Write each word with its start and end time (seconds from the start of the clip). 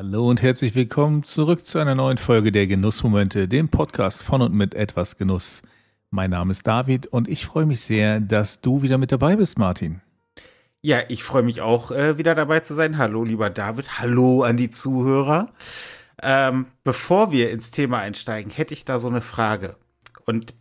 Hallo 0.00 0.30
und 0.30 0.42
herzlich 0.42 0.76
willkommen 0.76 1.24
zurück 1.24 1.66
zu 1.66 1.80
einer 1.80 1.96
neuen 1.96 2.18
Folge 2.18 2.52
der 2.52 2.68
Genussmomente, 2.68 3.48
dem 3.48 3.68
Podcast 3.68 4.22
von 4.22 4.42
und 4.42 4.54
mit 4.54 4.72
etwas 4.76 5.16
Genuss. 5.16 5.60
Mein 6.10 6.30
Name 6.30 6.52
ist 6.52 6.64
David 6.64 7.08
und 7.08 7.26
ich 7.26 7.46
freue 7.46 7.66
mich 7.66 7.80
sehr, 7.80 8.20
dass 8.20 8.60
du 8.60 8.82
wieder 8.82 8.96
mit 8.96 9.10
dabei 9.10 9.34
bist, 9.34 9.58
Martin. 9.58 10.00
Ja, 10.82 11.00
ich 11.08 11.24
freue 11.24 11.42
mich 11.42 11.62
auch, 11.62 11.90
äh, 11.90 12.16
wieder 12.16 12.36
dabei 12.36 12.60
zu 12.60 12.74
sein. 12.74 12.96
Hallo, 12.96 13.24
lieber 13.24 13.50
David. 13.50 13.98
Hallo 13.98 14.44
an 14.44 14.56
die 14.56 14.70
Zuhörer. 14.70 15.52
Ähm, 16.22 16.66
bevor 16.84 17.32
wir 17.32 17.50
ins 17.50 17.72
Thema 17.72 17.98
einsteigen, 17.98 18.52
hätte 18.52 18.74
ich 18.74 18.84
da 18.84 19.00
so 19.00 19.08
eine 19.08 19.20
Frage. 19.20 19.74
Und 20.24 20.54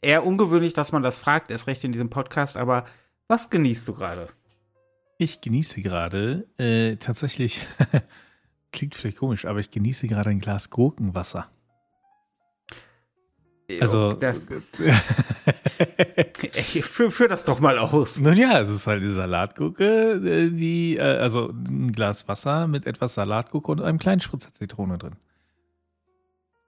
eher 0.00 0.24
ungewöhnlich, 0.24 0.72
dass 0.72 0.92
man 0.92 1.02
das 1.02 1.18
fragt, 1.18 1.50
erst 1.50 1.66
recht 1.66 1.84
in 1.84 1.92
diesem 1.92 2.08
Podcast, 2.08 2.56
aber 2.56 2.86
was 3.28 3.50
genießt 3.50 3.86
du 3.86 3.92
gerade? 3.92 4.28
Ich 5.20 5.40
genieße 5.40 5.82
gerade 5.82 6.46
äh, 6.58 6.94
tatsächlich, 6.94 7.66
klingt 8.72 8.94
vielleicht 8.94 9.16
komisch, 9.16 9.46
aber 9.46 9.58
ich 9.58 9.72
genieße 9.72 10.06
gerade 10.06 10.30
ein 10.30 10.38
Glas 10.38 10.70
Gurkenwasser. 10.70 11.50
Also, 13.80 14.12
das, 14.12 14.48
ey, 16.54 16.82
führ, 16.82 17.10
führ, 17.10 17.28
das 17.28 17.44
doch 17.44 17.58
mal 17.58 17.76
aus. 17.78 18.20
Nun 18.20 18.36
ja, 18.36 18.60
es 18.60 18.70
ist 18.70 18.86
halt 18.86 19.02
die 19.02 19.12
Salatgurke, 19.12 20.12
äh, 20.24 20.50
die, 20.50 20.96
äh, 20.96 21.02
also 21.02 21.48
ein 21.48 21.92
Glas 21.92 22.28
Wasser 22.28 22.68
mit 22.68 22.86
etwas 22.86 23.14
Salatgurke 23.14 23.72
und 23.72 23.82
einem 23.82 23.98
kleinen 23.98 24.20
Spritzer 24.20 24.54
Zitrone 24.54 24.98
drin. 24.98 25.16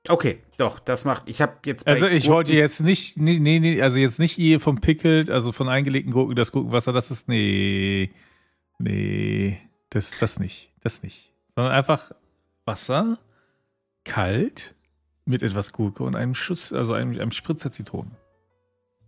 Okay, 0.09 0.41
doch, 0.59 0.81
das 0.81 1.05
macht. 1.05 1.29
Ich 1.29 1.41
habe 1.41 1.55
jetzt. 1.65 1.87
also 1.87 2.07
ich 2.07 2.25
Gurken 2.25 2.35
wollte 2.35 2.53
jetzt 2.53 2.81
nicht, 2.81 3.17
nee, 3.17 3.39
nee, 3.39 3.81
also 3.81 3.97
jetzt 3.97 4.19
nicht 4.19 4.33
hier 4.33 4.59
vom 4.59 4.81
Pickelt, 4.81 5.31
also 5.31 5.53
von 5.53 5.69
eingelegten 5.69 6.13
Gurken, 6.13 6.35
das 6.35 6.53
Gurkenwasser, 6.53 6.93
das 6.93 7.11
ist 7.11 7.29
nee, 7.29 8.11
nee, 8.81 9.61
das, 9.91 10.11
das 10.19 10.39
nicht, 10.39 10.73
das 10.81 11.03
nicht, 11.03 11.33
sondern 11.55 11.73
einfach 11.73 12.13
Wasser, 12.65 13.19
kalt 14.05 14.75
mit 15.25 15.43
etwas 15.43 15.73
Gurke 15.73 16.03
und 16.03 16.17
einem 16.17 16.35
Schuss, 16.35 16.73
also 16.73 16.95
einem, 16.95 17.13
einem 17.13 17.31
Spritzer 17.31 17.71
Zitronen. 17.71 18.17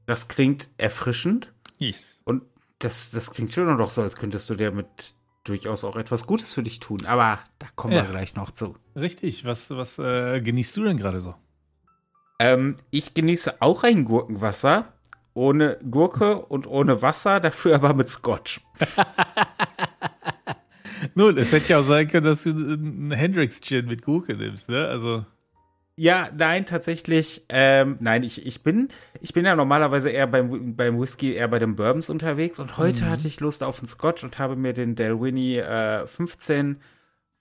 Das 0.06 0.28
klingt 0.28 0.68
erfrischend. 0.76 1.52
Yes. 1.78 2.20
Und 2.24 2.42
das, 2.78 3.10
das 3.10 3.30
klingt 3.30 3.52
schon 3.52 3.76
noch 3.76 3.90
so, 3.90 4.02
als 4.02 4.16
könntest 4.16 4.50
du 4.50 4.54
dir 4.54 4.72
mit 4.72 5.14
durchaus 5.44 5.84
auch 5.84 5.96
etwas 5.96 6.26
Gutes 6.26 6.52
für 6.52 6.62
dich 6.62 6.80
tun. 6.80 7.04
Aber 7.06 7.40
da 7.58 7.66
kommen 7.74 7.94
ja. 7.94 8.02
wir 8.02 8.10
gleich 8.10 8.34
noch 8.34 8.50
zu. 8.50 8.76
Richtig. 8.94 9.44
Was, 9.44 9.70
was 9.70 9.98
äh, 9.98 10.40
genießt 10.40 10.76
du 10.76 10.84
denn 10.84 10.96
gerade 10.96 11.20
so? 11.20 11.34
Ähm, 12.38 12.76
ich 12.90 13.14
genieße 13.14 13.60
auch 13.60 13.82
ein 13.84 14.04
Gurkenwasser. 14.04 14.92
Ohne 15.34 15.78
Gurke 15.90 16.36
und 16.36 16.66
ohne 16.66 17.00
Wasser, 17.00 17.40
dafür 17.40 17.76
aber 17.76 17.94
mit 17.94 18.10
Scotch. 18.10 18.60
Nun, 21.14 21.36
es 21.38 21.52
hätte 21.52 21.70
ja 21.70 21.80
auch 21.80 21.86
sein 21.86 22.08
können, 22.08 22.26
dass 22.26 22.44
du 22.44 22.50
einen 22.50 23.10
Hendrix-Gin 23.10 23.86
mit 23.86 24.02
Gurke 24.02 24.34
nimmst, 24.34 24.68
ne? 24.68 24.86
Also. 24.86 25.24
Ja, 25.96 26.30
nein, 26.36 26.64
tatsächlich. 26.64 27.44
Ähm, 27.48 27.96
nein, 28.00 28.22
ich, 28.22 28.46
ich, 28.46 28.62
bin, 28.62 28.88
ich 29.20 29.32
bin 29.32 29.44
ja 29.44 29.54
normalerweise 29.54 30.10
eher 30.10 30.26
beim, 30.26 30.74
beim 30.74 31.00
Whisky, 31.00 31.34
eher 31.34 31.48
bei 31.48 31.58
den 31.58 31.76
Bourbons 31.76 32.08
unterwegs. 32.08 32.60
Und 32.60 32.78
heute 32.78 33.04
mhm. 33.04 33.10
hatte 33.10 33.28
ich 33.28 33.40
Lust 33.40 33.62
auf 33.62 33.78
einen 33.78 33.88
Scotch 33.88 34.24
und 34.24 34.38
habe 34.38 34.56
mir 34.56 34.72
den 34.72 34.94
Delwinny 34.94 35.58
äh, 35.58 36.06
15 36.06 36.78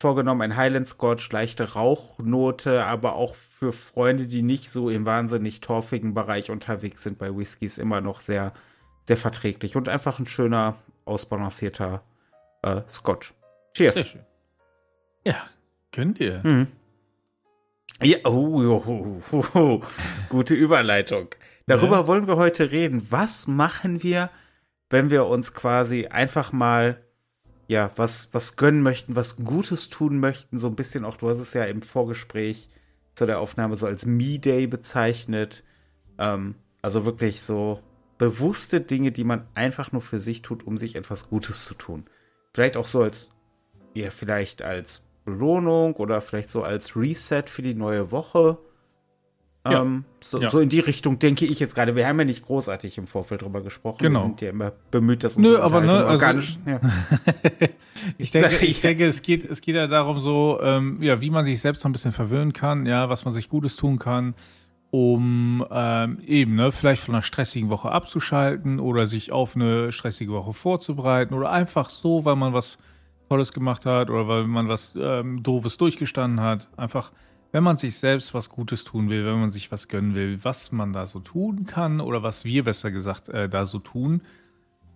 vorgenommen. 0.01 0.41
Ein 0.41 0.57
Highland 0.57 0.87
Scotch, 0.87 1.31
leichte 1.31 1.73
Rauchnote, 1.73 2.83
aber 2.83 3.15
auch 3.15 3.35
für 3.35 3.71
Freunde, 3.71 4.25
die 4.25 4.41
nicht 4.41 4.69
so 4.69 4.89
im 4.89 5.05
wahnsinnig 5.05 5.61
torfigen 5.61 6.13
Bereich 6.13 6.51
unterwegs 6.51 7.03
sind 7.03 7.17
bei 7.17 7.35
Whiskys, 7.35 7.77
immer 7.77 8.01
noch 8.01 8.19
sehr, 8.19 8.53
sehr 9.05 9.17
verträglich. 9.17 9.75
Und 9.75 9.87
einfach 9.87 10.19
ein 10.19 10.25
schöner, 10.25 10.75
ausbalancierter 11.05 12.03
äh, 12.63 12.81
Scotch. 12.89 13.33
Cheers. 13.73 14.03
Ja, 15.23 15.35
könnt 15.91 16.19
ihr. 16.19 16.41
Mhm. 16.43 16.67
Ja, 18.01 18.17
oh, 18.25 18.81
oh, 18.87 19.21
oh, 19.31 19.43
oh, 19.53 19.81
gute 20.29 20.55
Überleitung. 20.55 21.29
Darüber 21.67 21.97
ja. 21.97 22.07
wollen 22.07 22.27
wir 22.27 22.37
heute 22.37 22.71
reden. 22.71 23.05
Was 23.11 23.47
machen 23.47 24.01
wir, 24.01 24.31
wenn 24.89 25.11
wir 25.11 25.27
uns 25.27 25.53
quasi 25.53 26.07
einfach 26.07 26.51
mal 26.51 27.03
ja, 27.71 27.89
was, 27.95 28.27
was 28.33 28.57
gönnen 28.57 28.81
möchten, 28.81 29.15
was 29.15 29.37
Gutes 29.37 29.87
tun 29.87 30.19
möchten, 30.19 30.59
so 30.59 30.67
ein 30.67 30.75
bisschen 30.75 31.05
auch, 31.05 31.15
du 31.15 31.29
hast 31.29 31.39
es 31.39 31.53
ja 31.53 31.63
im 31.63 31.81
Vorgespräch 31.81 32.67
zu 33.15 33.25
der 33.25 33.39
Aufnahme 33.39 33.77
so 33.77 33.87
als 33.87 34.05
Me-Day 34.05 34.67
bezeichnet. 34.67 35.63
Ähm, 36.17 36.55
also 36.81 37.05
wirklich 37.05 37.41
so 37.41 37.79
bewusste 38.17 38.81
Dinge, 38.81 39.13
die 39.13 39.23
man 39.23 39.47
einfach 39.55 39.93
nur 39.93 40.01
für 40.01 40.19
sich 40.19 40.41
tut, 40.41 40.67
um 40.67 40.77
sich 40.77 40.95
etwas 40.97 41.29
Gutes 41.29 41.63
zu 41.63 41.73
tun. 41.73 42.03
Vielleicht 42.53 42.75
auch 42.75 42.87
so 42.87 43.03
als, 43.03 43.29
ja, 43.93 44.09
vielleicht 44.09 44.63
als 44.63 45.07
Belohnung 45.23 45.93
oder 45.93 46.19
vielleicht 46.19 46.49
so 46.49 46.63
als 46.63 46.97
Reset 46.97 47.43
für 47.47 47.61
die 47.61 47.73
neue 47.73 48.11
Woche. 48.11 48.57
Ja. 49.63 49.83
Ähm, 49.83 50.05
so, 50.21 50.41
ja. 50.41 50.49
so, 50.49 50.59
in 50.59 50.69
die 50.69 50.79
Richtung 50.79 51.19
denke 51.19 51.45
ich 51.45 51.59
jetzt 51.59 51.75
gerade. 51.75 51.95
Wir 51.95 52.07
haben 52.07 52.17
ja 52.17 52.25
nicht 52.25 52.43
großartig 52.43 52.97
im 52.97 53.05
Vorfeld 53.05 53.43
drüber 53.43 53.61
gesprochen. 53.61 53.99
Genau. 53.99 54.19
Wir 54.19 54.23
sind 54.23 54.41
ja 54.41 54.49
immer 54.49 54.71
bemüht, 54.89 55.23
dass 55.23 55.37
unsere 55.37 55.57
Nö, 55.57 55.61
aber 55.61 55.81
ne, 55.81 55.93
also, 55.93 56.09
organisch. 56.09 56.57
Ja. 56.65 56.79
ich 58.17 58.31
denke, 58.31 58.55
ich 58.65 58.81
denke, 58.81 59.05
es 59.05 59.21
geht, 59.21 59.49
es 59.49 59.61
geht 59.61 59.75
ja 59.75 59.85
darum, 59.85 60.19
so, 60.19 60.59
ähm, 60.63 60.97
ja, 61.01 61.21
wie 61.21 61.29
man 61.29 61.45
sich 61.45 61.61
selbst 61.61 61.81
so 61.81 61.89
ein 61.89 61.91
bisschen 61.91 62.11
verwöhnen 62.11 62.53
kann, 62.53 62.87
ja, 62.87 63.09
was 63.09 63.23
man 63.23 63.35
sich 63.35 63.49
Gutes 63.49 63.75
tun 63.75 63.99
kann, 63.99 64.33
um 64.89 65.63
ähm, 65.69 66.19
eben, 66.25 66.55
ne, 66.55 66.71
vielleicht 66.71 67.03
von 67.03 67.13
einer 67.13 67.21
stressigen 67.21 67.69
Woche 67.69 67.91
abzuschalten 67.91 68.79
oder 68.79 69.05
sich 69.05 69.31
auf 69.31 69.55
eine 69.55 69.91
stressige 69.91 70.31
Woche 70.31 70.53
vorzubereiten 70.53 71.35
oder 71.35 71.51
einfach 71.51 71.91
so, 71.91 72.25
weil 72.25 72.35
man 72.35 72.53
was 72.53 72.79
Tolles 73.29 73.53
gemacht 73.53 73.85
hat 73.85 74.09
oder 74.09 74.27
weil 74.27 74.43
man 74.45 74.67
was 74.67 74.93
ähm, 74.99 75.43
Doofes 75.43 75.77
durchgestanden 75.77 76.41
hat. 76.41 76.67
Einfach, 76.75 77.11
wenn 77.51 77.63
man 77.63 77.77
sich 77.77 77.97
selbst 77.97 78.33
was 78.33 78.49
Gutes 78.49 78.83
tun 78.83 79.09
will, 79.09 79.25
wenn 79.25 79.39
man 79.39 79.51
sich 79.51 79.71
was 79.71 79.87
gönnen 79.87 80.15
will, 80.15 80.39
was 80.43 80.71
man 80.71 80.93
da 80.93 81.07
so 81.07 81.19
tun 81.19 81.65
kann 81.65 81.99
oder 81.99 82.23
was 82.23 82.45
wir 82.45 82.63
besser 82.63 82.91
gesagt 82.91 83.29
äh, 83.29 83.49
da 83.49 83.65
so 83.65 83.79
tun. 83.79 84.21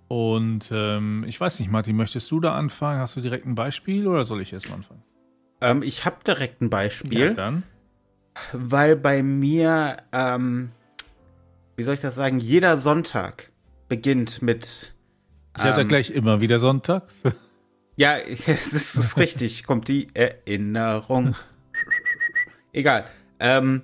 Und 0.07 0.69
ähm, 0.71 1.25
ich 1.27 1.39
weiß 1.39 1.59
nicht, 1.59 1.71
Martin, 1.71 1.95
möchtest 1.95 2.29
du 2.31 2.39
da 2.39 2.55
anfangen? 2.55 2.99
Hast 2.99 3.15
du 3.15 3.21
direkt 3.21 3.45
ein 3.45 3.55
Beispiel 3.55 4.07
oder 4.07 4.23
soll 4.23 4.41
ich 4.41 4.53
erst 4.53 4.69
mal 4.69 4.75
anfangen? 4.75 5.03
Ähm, 5.61 5.83
ich 5.83 6.05
habe 6.05 6.17
direkt 6.25 6.61
ein 6.61 6.69
Beispiel. 6.69 7.19
Ja, 7.19 7.33
dann. 7.33 7.63
Weil 8.53 8.95
bei 8.95 9.23
mir, 9.23 9.97
ähm, 10.11 10.71
wie 11.75 11.83
soll 11.83 11.95
ich 11.95 12.01
das 12.01 12.15
sagen, 12.15 12.39
jeder 12.39 12.77
Sonntag 12.77 13.51
beginnt 13.88 14.41
mit. 14.41 14.94
Ich 15.57 15.63
ähm, 15.63 15.69
hatte 15.69 15.85
gleich 15.85 16.11
immer 16.11 16.41
wieder 16.41 16.59
sonntags. 16.59 17.21
Ja, 17.95 18.17
es 18.27 18.47
ist, 18.47 18.95
ist 18.95 19.17
richtig. 19.17 19.63
Kommt 19.63 19.88
die 19.88 20.07
Erinnerung. 20.13 21.35
Egal. 22.75 23.06
Ähm, 23.40 23.84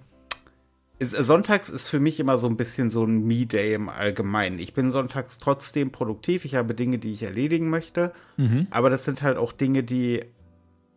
ist, 1.00 1.12
sonntags 1.12 1.70
ist 1.70 1.88
für 1.88 2.02
mich 2.02 2.20
immer 2.20 2.38
so 2.38 2.48
ein 2.48 2.58
bisschen 2.58 2.90
so 2.90 3.06
ein 3.06 3.26
Me-Day 3.26 3.74
im 3.74 3.88
Allgemeinen. 3.88 4.60
Ich 4.60 4.74
bin 4.74 4.92
sonntags 4.92 5.38
trotzdem 5.38 5.92
produktiv. 5.92 6.44
Ich 6.44 6.56
habe 6.56 6.76
Dinge, 6.76 7.00
die 7.00 7.14
ich 7.14 7.24
erledigen 7.24 7.70
möchte. 7.70 8.12
Mhm. 8.36 8.68
Aber 8.70 8.90
das 8.90 9.06
sind 9.06 9.24
halt 9.24 9.38
auch 9.38 9.54
Dinge, 9.54 9.84
die, 9.84 10.26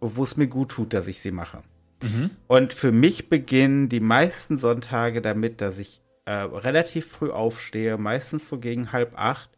wo 0.00 0.24
es 0.24 0.36
mir 0.36 0.48
gut 0.48 0.70
tut, 0.70 0.92
dass 0.92 1.06
ich 1.06 1.20
sie 1.20 1.30
mache. 1.30 1.62
Mhm. 2.02 2.30
Und 2.48 2.74
für 2.74 2.90
mich 2.90 3.30
beginnen 3.30 3.88
die 3.88 4.00
meisten 4.00 4.56
Sonntage 4.56 5.22
damit, 5.22 5.60
dass 5.60 5.78
ich 5.78 6.02
äh, 6.24 6.32
relativ 6.32 7.06
früh 7.06 7.30
aufstehe, 7.30 7.96
meistens 7.96 8.48
so 8.48 8.58
gegen 8.58 8.90
halb 8.90 9.16
acht 9.16 9.50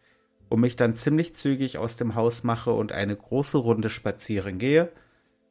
und 0.50 0.60
mich 0.60 0.76
dann 0.76 0.94
ziemlich 0.94 1.34
zügig 1.34 1.78
aus 1.78 1.96
dem 1.96 2.14
Haus 2.14 2.44
mache 2.44 2.70
und 2.70 2.92
eine 2.92 3.16
große 3.16 3.56
Runde 3.56 3.88
spazieren 3.88 4.58
gehe. 4.58 4.92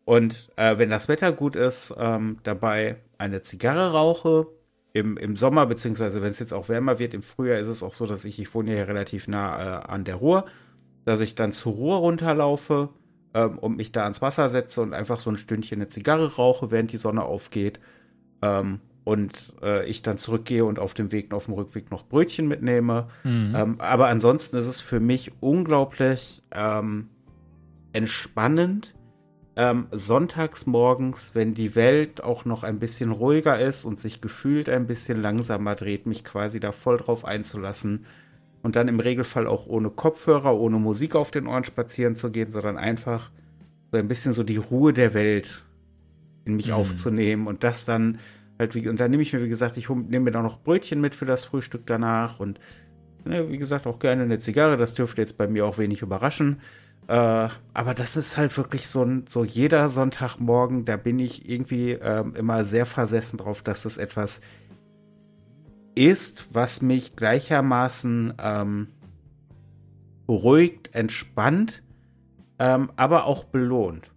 Und 0.06 0.50
äh, 0.56 0.78
wenn 0.78 0.90
das 0.90 1.10
Wetter 1.10 1.32
gut 1.32 1.56
ist, 1.56 1.94
ähm, 1.98 2.38
dabei 2.44 2.98
eine 3.18 3.42
Zigarre 3.42 3.92
rauche. 3.92 4.48
Im, 4.94 5.18
im 5.18 5.36
Sommer, 5.36 5.66
beziehungsweise 5.66 6.22
wenn 6.22 6.32
es 6.32 6.40
jetzt 6.40 6.54
auch 6.54 6.70
wärmer 6.70 7.00
wird, 7.00 7.14
im 7.14 7.24
Frühjahr 7.24 7.60
ist 7.60 7.68
es 7.68 7.84
auch 7.84 7.92
so, 7.92 8.06
dass 8.06 8.24
ich, 8.24 8.40
ich 8.40 8.54
wohne 8.54 8.72
hier 8.72 8.88
relativ 8.88 9.28
nah 9.28 9.82
äh, 9.82 9.86
an 9.88 10.06
der 10.06 10.16
Ruhr, 10.16 10.46
dass 11.04 11.20
ich 11.20 11.36
dann 11.36 11.52
zur 11.52 11.74
Ruhr 11.74 11.98
runterlaufe 11.98 12.90
ähm, 13.34 13.60
und 13.60 13.76
mich 13.76 13.92
da 13.92 14.04
ans 14.04 14.22
Wasser 14.22 14.48
setze 14.48 14.82
und 14.82 14.94
einfach 14.94 15.20
so 15.20 15.30
ein 15.30 15.36
Stündchen 15.36 15.80
eine 15.80 15.90
Zigarre 15.90 16.36
rauche, 16.36 16.72
während 16.72 16.94
die 16.94 16.98
Sonne 16.98 17.24
aufgeht. 17.24 17.82
Ähm, 18.42 18.80
und 19.04 19.54
äh, 19.62 19.86
ich 19.86 20.02
dann 20.02 20.18
zurückgehe 20.18 20.66
und 20.66 20.80
auf 20.80 20.94
dem 20.94 21.12
Weg, 21.12 21.34
auf 21.34 21.46
dem 21.46 21.54
Rückweg 21.54 21.92
noch 21.92 22.08
Brötchen 22.08 22.48
mitnehme. 22.48 23.08
Mhm. 23.24 23.54
Ähm, 23.56 23.76
aber 23.80 24.08
ansonsten 24.08 24.58
ist 24.58 24.68
es 24.68 24.82
für 24.82 25.00
mich 25.00 25.32
unglaublich 25.42 26.42
ähm, 26.52 27.10
entspannend, 27.94 28.96
ähm, 29.56 29.88
sonntags 29.92 30.66
morgens, 30.66 31.34
wenn 31.34 31.54
die 31.54 31.76
Welt 31.76 32.22
auch 32.24 32.46
noch 32.46 32.64
ein 32.64 32.80
bisschen 32.80 33.12
ruhiger 33.12 33.60
ist 33.60 33.86
und 33.86 34.00
sich 34.00 34.20
gefühlt 34.20 34.68
ein 34.70 34.86
bisschen 34.86 35.22
langsamer 35.22 35.76
dreht, 35.76 36.06
mich 36.06 36.24
quasi 36.26 36.60
da 36.60 36.72
voll 36.72 36.98
drauf 36.98 37.24
einzulassen 37.24 38.06
und 38.64 38.76
dann 38.76 38.88
im 38.88 39.00
Regelfall 39.00 39.48
auch 39.48 39.68
ohne 39.68 39.90
Kopfhörer, 39.90 40.56
ohne 40.56 40.78
Musik 40.78 41.16
auf 41.16 41.32
den 41.32 41.48
Ohren 41.48 41.64
spazieren 41.64 42.16
zu 42.16 42.32
gehen, 42.32 42.52
sondern 42.52 42.78
einfach 42.78 43.32
so 43.92 43.98
ein 43.98 44.08
bisschen 44.08 44.34
so 44.34 44.44
die 44.44 44.58
Ruhe 44.58 44.92
der 44.92 45.14
Welt 45.14 45.64
in 46.44 46.56
mich 46.56 46.68
mhm. 46.68 46.74
aufzunehmen 46.74 47.48
und 47.48 47.64
das 47.64 47.86
dann 47.86 48.20
halt 48.60 48.76
wie, 48.76 48.88
und 48.90 49.00
dann 49.00 49.12
nehme 49.12 49.24
ich 49.24 49.34
mir, 49.34 49.42
wie 49.42 49.50
gesagt, 49.50 49.78
ich 49.78 49.90
nehme 49.90 50.26
mir 50.26 50.32
da 50.32 50.42
noch 50.42 50.60
Brötchen 50.62 51.00
mit 51.00 51.16
für 51.16 51.26
das 51.26 51.46
Frühstück 51.46 51.84
danach 51.86 52.40
und 52.40 52.60
ne, 53.24 53.50
wie 53.50 53.58
gesagt 53.58 53.88
auch 53.88 54.00
gerne 54.00 54.24
eine 54.24 54.40
Zigarre. 54.40 54.78
Das 54.78 54.94
dürfte 54.94 55.22
jetzt 55.22 55.38
bei 55.38 55.48
mir 55.48 55.66
auch 55.66 55.78
wenig 55.78 56.02
überraschen. 56.02 56.60
Äh, 57.08 57.50
aber 57.74 57.94
das 57.94 58.16
ist 58.16 58.38
halt 58.38 58.56
wirklich 58.58 58.88
so 58.88 59.04
ein, 59.04 59.26
so 59.28 59.44
jeder 59.44 59.90
Sonntagmorgen, 59.90 60.86
da 60.86 60.98
bin 60.98 61.20
ich 61.20 61.48
irgendwie 61.48 61.92
ähm, 61.92 62.34
immer 62.36 62.66
sehr 62.66 62.86
versessen 62.86 63.38
drauf, 63.38 63.62
dass 63.62 63.86
es 63.86 63.98
etwas 63.98 64.42
ist, 65.94 66.48
was 66.52 66.82
mich 66.82 67.16
gleichermaßen 67.16 68.34
ähm, 68.40 68.88
beruhigt, 70.26 70.96
entspannt, 70.96 71.84
ähm, 72.58 72.92
aber 72.96 73.26
auch 73.26 73.44
belohnt. 73.46 74.10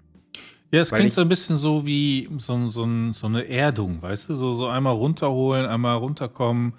Ja, 0.70 0.80
es 0.80 0.90
klingt 0.90 1.12
so 1.12 1.22
ein 1.22 1.28
bisschen 1.28 1.56
so 1.56 1.86
wie 1.86 2.28
so, 2.38 2.68
so, 2.68 2.86
so, 3.12 3.26
eine 3.26 3.48
Erdung, 3.48 4.02
weißt 4.02 4.28
du? 4.28 4.34
So, 4.34 4.54
so 4.54 4.66
einmal 4.66 4.94
runterholen, 4.94 5.64
einmal 5.64 5.96
runterkommen 5.96 6.74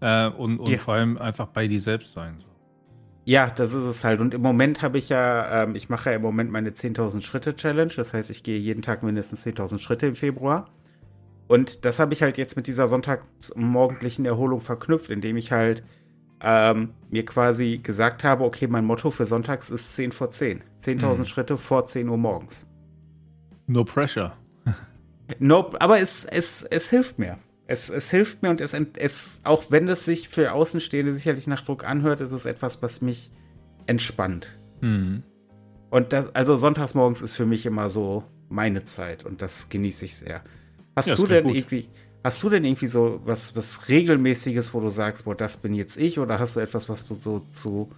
äh, 0.00 0.28
und, 0.28 0.58
und 0.58 0.70
ja. 0.70 0.78
vor 0.78 0.94
allem 0.94 1.16
einfach 1.16 1.46
bei 1.46 1.66
dir 1.66 1.80
selbst 1.80 2.12
sein. 2.12 2.36
Ja, 3.24 3.50
das 3.50 3.72
ist 3.72 3.84
es 3.84 4.04
halt. 4.04 4.20
Und 4.20 4.34
im 4.34 4.42
Moment 4.42 4.82
habe 4.82 4.98
ich 4.98 5.08
ja, 5.08 5.62
ähm, 5.62 5.76
ich 5.76 5.88
mache 5.88 6.10
ja 6.10 6.16
im 6.16 6.22
Moment 6.22 6.50
meine 6.50 6.70
10.000 6.70 7.22
Schritte 7.22 7.54
Challenge. 7.54 7.92
Das 7.94 8.14
heißt, 8.14 8.30
ich 8.30 8.42
gehe 8.42 8.58
jeden 8.58 8.82
Tag 8.82 9.02
mindestens 9.02 9.46
10.000 9.46 9.78
Schritte 9.78 10.06
im 10.06 10.16
Februar. 10.16 10.68
Und 11.46 11.84
das 11.84 12.00
habe 12.00 12.14
ich 12.14 12.22
halt 12.22 12.38
jetzt 12.38 12.56
mit 12.56 12.66
dieser 12.66 12.88
sonntagsmorgendlichen 12.88 14.24
Erholung 14.24 14.60
verknüpft, 14.60 15.10
indem 15.10 15.36
ich 15.36 15.52
halt 15.52 15.84
ähm, 16.40 16.94
mir 17.10 17.24
quasi 17.24 17.78
gesagt 17.78 18.24
habe, 18.24 18.44
okay, 18.44 18.66
mein 18.66 18.84
Motto 18.84 19.10
für 19.10 19.24
sonntags 19.24 19.70
ist 19.70 19.94
10 19.94 20.12
vor 20.12 20.30
10. 20.30 20.62
10.000 20.82 21.18
hm. 21.18 21.26
Schritte 21.26 21.56
vor 21.56 21.84
10 21.84 22.08
Uhr 22.08 22.16
morgens. 22.16 22.68
No 23.68 23.84
pressure. 23.84 24.32
no, 25.38 25.70
aber 25.78 26.00
es, 26.00 26.24
es, 26.24 26.64
es 26.64 26.90
hilft 26.90 27.18
mir. 27.18 27.38
Es, 27.72 27.88
es 27.88 28.10
hilft 28.10 28.42
mir 28.42 28.50
und 28.50 28.60
es, 28.60 28.76
es, 28.98 29.40
auch 29.44 29.70
wenn 29.70 29.88
es 29.88 30.04
sich 30.04 30.28
für 30.28 30.52
Außenstehende 30.52 31.14
sicherlich 31.14 31.46
nach 31.46 31.64
Druck 31.64 31.84
anhört, 31.84 32.20
ist 32.20 32.32
es 32.32 32.44
etwas, 32.44 32.82
was 32.82 33.00
mich 33.00 33.30
entspannt. 33.86 34.46
Mhm. 34.82 35.22
Und 35.88 36.12
das, 36.12 36.34
also 36.34 36.56
sonntags 36.56 36.94
morgens 36.94 37.22
ist 37.22 37.34
für 37.34 37.46
mich 37.46 37.64
immer 37.64 37.88
so 37.88 38.24
meine 38.50 38.84
Zeit 38.84 39.24
und 39.24 39.40
das 39.40 39.70
genieße 39.70 40.04
ich 40.04 40.16
sehr. 40.16 40.42
Hast 40.94 41.08
ja, 41.08 41.16
du 41.16 41.26
denn 41.26 41.44
gut. 41.44 41.54
irgendwie, 41.54 41.88
hast 42.22 42.42
du 42.42 42.50
denn 42.50 42.62
irgendwie 42.66 42.88
so 42.88 43.22
was, 43.24 43.56
was 43.56 43.88
regelmäßiges, 43.88 44.74
wo 44.74 44.80
du 44.80 44.90
sagst, 44.90 45.24
boah, 45.24 45.34
das 45.34 45.56
bin 45.56 45.72
jetzt 45.72 45.96
ich, 45.96 46.18
oder 46.18 46.38
hast 46.38 46.56
du 46.56 46.60
etwas, 46.60 46.90
was 46.90 47.08
du 47.08 47.14
so 47.14 47.38
zu 47.50 47.90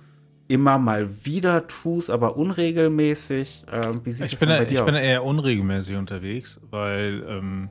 immer 0.46 0.78
mal 0.78 1.08
wieder 1.24 1.66
tust, 1.66 2.10
aber 2.10 2.36
unregelmäßig? 2.36 3.64
Ähm, 3.72 4.02
wie 4.04 4.12
sieht 4.12 4.26
ich 4.26 4.30
das 4.32 4.40
bin, 4.40 4.50
bei 4.50 4.66
dir 4.66 4.74
ich 4.74 4.80
aus? 4.82 4.94
Ich 4.94 5.00
bin 5.00 5.04
eher 5.04 5.24
unregelmäßig 5.24 5.96
unterwegs, 5.96 6.60
weil 6.70 7.24
ähm, 7.28 7.70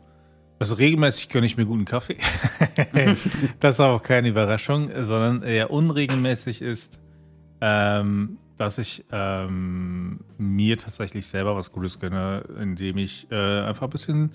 also 0.63 0.75
regelmäßig 0.75 1.27
gönne 1.27 1.45
ich 1.45 1.57
mir 1.57 1.65
guten 1.65 1.83
Kaffee. 1.83 2.15
das 3.60 3.75
ist 3.75 3.80
auch 3.81 4.01
keine 4.01 4.30
Überraschung, 4.30 4.89
sondern 5.01 5.44
eher 5.44 5.71
unregelmäßig 5.71 6.62
ist, 6.62 7.01
ähm, 7.60 8.38
dass 8.57 8.77
ich 8.77 9.04
ähm, 9.12 10.21
mir 10.38 10.77
tatsächlich 10.77 11.27
selber 11.27 11.57
was 11.57 11.74
Gutes 11.74 12.00
gönne, 12.00 12.45
indem 12.62 12.98
ich 12.98 13.27
äh, 13.30 13.36
einfach 13.36 13.88
ein 13.88 13.89
bisschen 13.89 14.31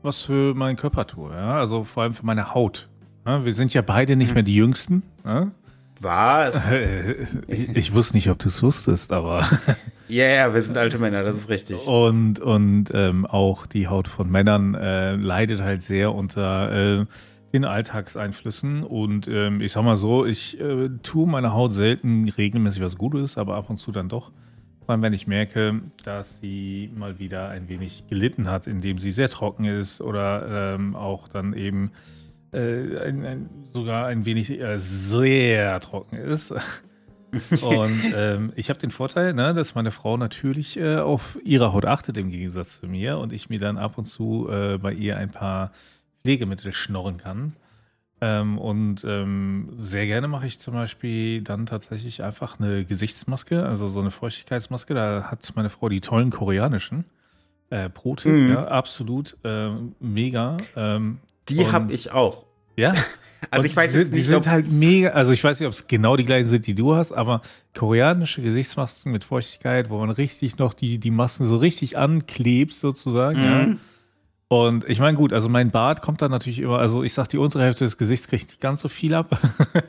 was 0.00 0.22
für 0.22 0.54
meinen 0.54 0.76
Körper 0.76 1.06
tue. 1.06 1.34
Ja? 1.34 1.58
Also 1.58 1.84
vor 1.84 2.04
allem 2.04 2.14
für 2.14 2.24
meine 2.24 2.54
Haut. 2.54 2.88
Ja? 3.26 3.44
Wir 3.44 3.52
sind 3.52 3.74
ja 3.74 3.82
beide 3.82 4.16
nicht 4.16 4.32
mehr 4.32 4.42
die 4.42 4.54
Jüngsten. 4.54 5.02
Ja? 5.22 5.48
Was? 6.00 6.72
Ich, 7.46 7.76
ich, 7.76 7.92
wusste 7.92 8.16
nicht, 8.16 8.30
ob 8.30 8.38
du 8.38 8.48
es 8.48 8.62
wusstest, 8.62 9.12
aber. 9.12 9.46
Ja, 10.08 10.24
yeah, 10.24 10.54
wir 10.54 10.62
sind 10.62 10.76
alte 10.78 10.98
Männer, 10.98 11.22
das 11.22 11.36
ist 11.36 11.48
richtig. 11.50 11.86
Und, 11.86 12.40
und 12.40 12.86
ähm, 12.94 13.26
auch 13.26 13.66
die 13.66 13.88
Haut 13.88 14.08
von 14.08 14.30
Männern 14.30 14.74
äh, 14.74 15.16
leidet 15.16 15.60
halt 15.60 15.82
sehr 15.82 16.14
unter 16.14 17.00
äh, 17.00 17.06
den 17.52 17.64
Alltagseinflüssen. 17.64 18.84
Und 18.84 19.28
ähm, 19.28 19.60
ich 19.60 19.72
sag 19.72 19.84
mal 19.84 19.96
so, 19.96 20.24
ich 20.24 20.58
äh, 20.60 20.88
tue 21.02 21.26
meiner 21.26 21.52
Haut 21.52 21.74
selten 21.74 22.28
regelmäßig 22.28 22.82
was 22.82 22.96
Gutes, 22.96 23.36
aber 23.36 23.56
ab 23.56 23.68
und 23.68 23.76
zu 23.76 23.92
dann 23.92 24.08
doch. 24.08 24.32
Vor 24.86 24.94
allem, 24.94 25.02
wenn 25.02 25.12
ich 25.12 25.26
merke, 25.26 25.82
dass 26.04 26.40
sie 26.40 26.90
mal 26.96 27.18
wieder 27.18 27.50
ein 27.50 27.68
wenig 27.68 28.04
gelitten 28.08 28.50
hat, 28.50 28.66
indem 28.66 28.98
sie 28.98 29.10
sehr 29.10 29.28
trocken 29.28 29.66
ist 29.66 30.00
oder 30.00 30.74
ähm, 30.74 30.96
auch 30.96 31.28
dann 31.28 31.52
eben 31.52 31.90
äh, 32.52 32.96
ein, 32.96 33.24
ein, 33.26 33.50
sogar 33.74 34.06
ein 34.06 34.24
wenig 34.24 34.50
äh, 34.50 34.78
sehr 34.78 35.78
trocken 35.80 36.16
ist. 36.16 36.54
Und 37.62 38.12
ähm, 38.14 38.52
ich 38.56 38.70
habe 38.70 38.78
den 38.78 38.90
Vorteil, 38.90 39.34
ne, 39.34 39.52
dass 39.54 39.74
meine 39.74 39.90
Frau 39.90 40.16
natürlich 40.16 40.78
äh, 40.78 40.96
auf 40.96 41.38
ihre 41.44 41.72
Haut 41.72 41.84
achtet 41.84 42.16
im 42.16 42.30
Gegensatz 42.30 42.80
zu 42.80 42.86
mir 42.86 43.18
und 43.18 43.32
ich 43.32 43.50
mir 43.50 43.58
dann 43.58 43.76
ab 43.76 43.98
und 43.98 44.06
zu 44.06 44.48
äh, 44.50 44.78
bei 44.78 44.92
ihr 44.92 45.16
ein 45.16 45.30
paar 45.30 45.72
Pflegemittel 46.22 46.72
schnorren 46.72 47.18
kann. 47.18 47.54
Ähm, 48.20 48.58
und 48.58 49.04
ähm, 49.04 49.68
sehr 49.78 50.06
gerne 50.06 50.26
mache 50.26 50.46
ich 50.46 50.58
zum 50.58 50.74
Beispiel 50.74 51.42
dann 51.42 51.66
tatsächlich 51.66 52.22
einfach 52.22 52.58
eine 52.58 52.84
Gesichtsmaske, 52.84 53.64
also 53.64 53.88
so 53.88 54.00
eine 54.00 54.10
Feuchtigkeitsmaske. 54.10 54.94
Da 54.94 55.30
hat 55.30 55.52
meine 55.54 55.70
Frau 55.70 55.88
die 55.88 56.00
tollen 56.00 56.30
koreanischen. 56.30 57.04
Äh, 57.70 57.90
Pro-Tipp, 57.90 58.32
mhm. 58.32 58.52
ja, 58.52 58.64
absolut 58.68 59.36
äh, 59.44 59.70
mega. 60.00 60.56
Ähm, 60.74 61.18
die 61.48 61.70
habe 61.70 61.92
ich 61.92 62.10
auch. 62.10 62.44
Ja. 62.76 62.92
Also 63.50 63.66
ich 63.66 63.76
weiß 63.76 63.94
jetzt 63.94 64.12
nicht, 64.12 64.26
die 64.26 64.30
sind 64.30 64.46
halt 64.46 64.70
mega, 64.70 65.10
also 65.10 65.32
ich 65.32 65.42
weiß 65.42 65.60
nicht, 65.60 65.66
ob 65.66 65.72
es 65.72 65.86
genau 65.86 66.16
die 66.16 66.24
gleichen 66.24 66.48
sind, 66.48 66.66
die 66.66 66.74
du 66.74 66.94
hast, 66.94 67.12
aber 67.12 67.42
koreanische 67.74 68.42
Gesichtsmasken 68.42 69.12
mit 69.12 69.24
Feuchtigkeit, 69.24 69.90
wo 69.90 69.98
man 69.98 70.10
richtig 70.10 70.58
noch 70.58 70.74
die, 70.74 70.98
die 70.98 71.10
Masken 71.10 71.46
so 71.46 71.56
richtig 71.56 71.96
anklebt 71.96 72.74
sozusagen, 72.74 73.38
mhm. 73.38 73.44
ja. 73.44 73.76
Und 74.50 74.88
ich 74.88 74.98
meine, 74.98 75.14
gut, 75.14 75.34
also 75.34 75.50
mein 75.50 75.70
Bart 75.70 76.00
kommt 76.00 76.22
dann 76.22 76.30
natürlich 76.30 76.58
immer, 76.60 76.78
also 76.78 77.02
ich 77.02 77.12
sag, 77.12 77.28
die 77.28 77.36
untere 77.36 77.62
Hälfte 77.64 77.84
des 77.84 77.98
Gesichts 77.98 78.28
kriegt 78.28 78.48
nicht 78.48 78.62
ganz 78.62 78.80
so 78.80 78.88
viel 78.88 79.12
ab. 79.12 79.38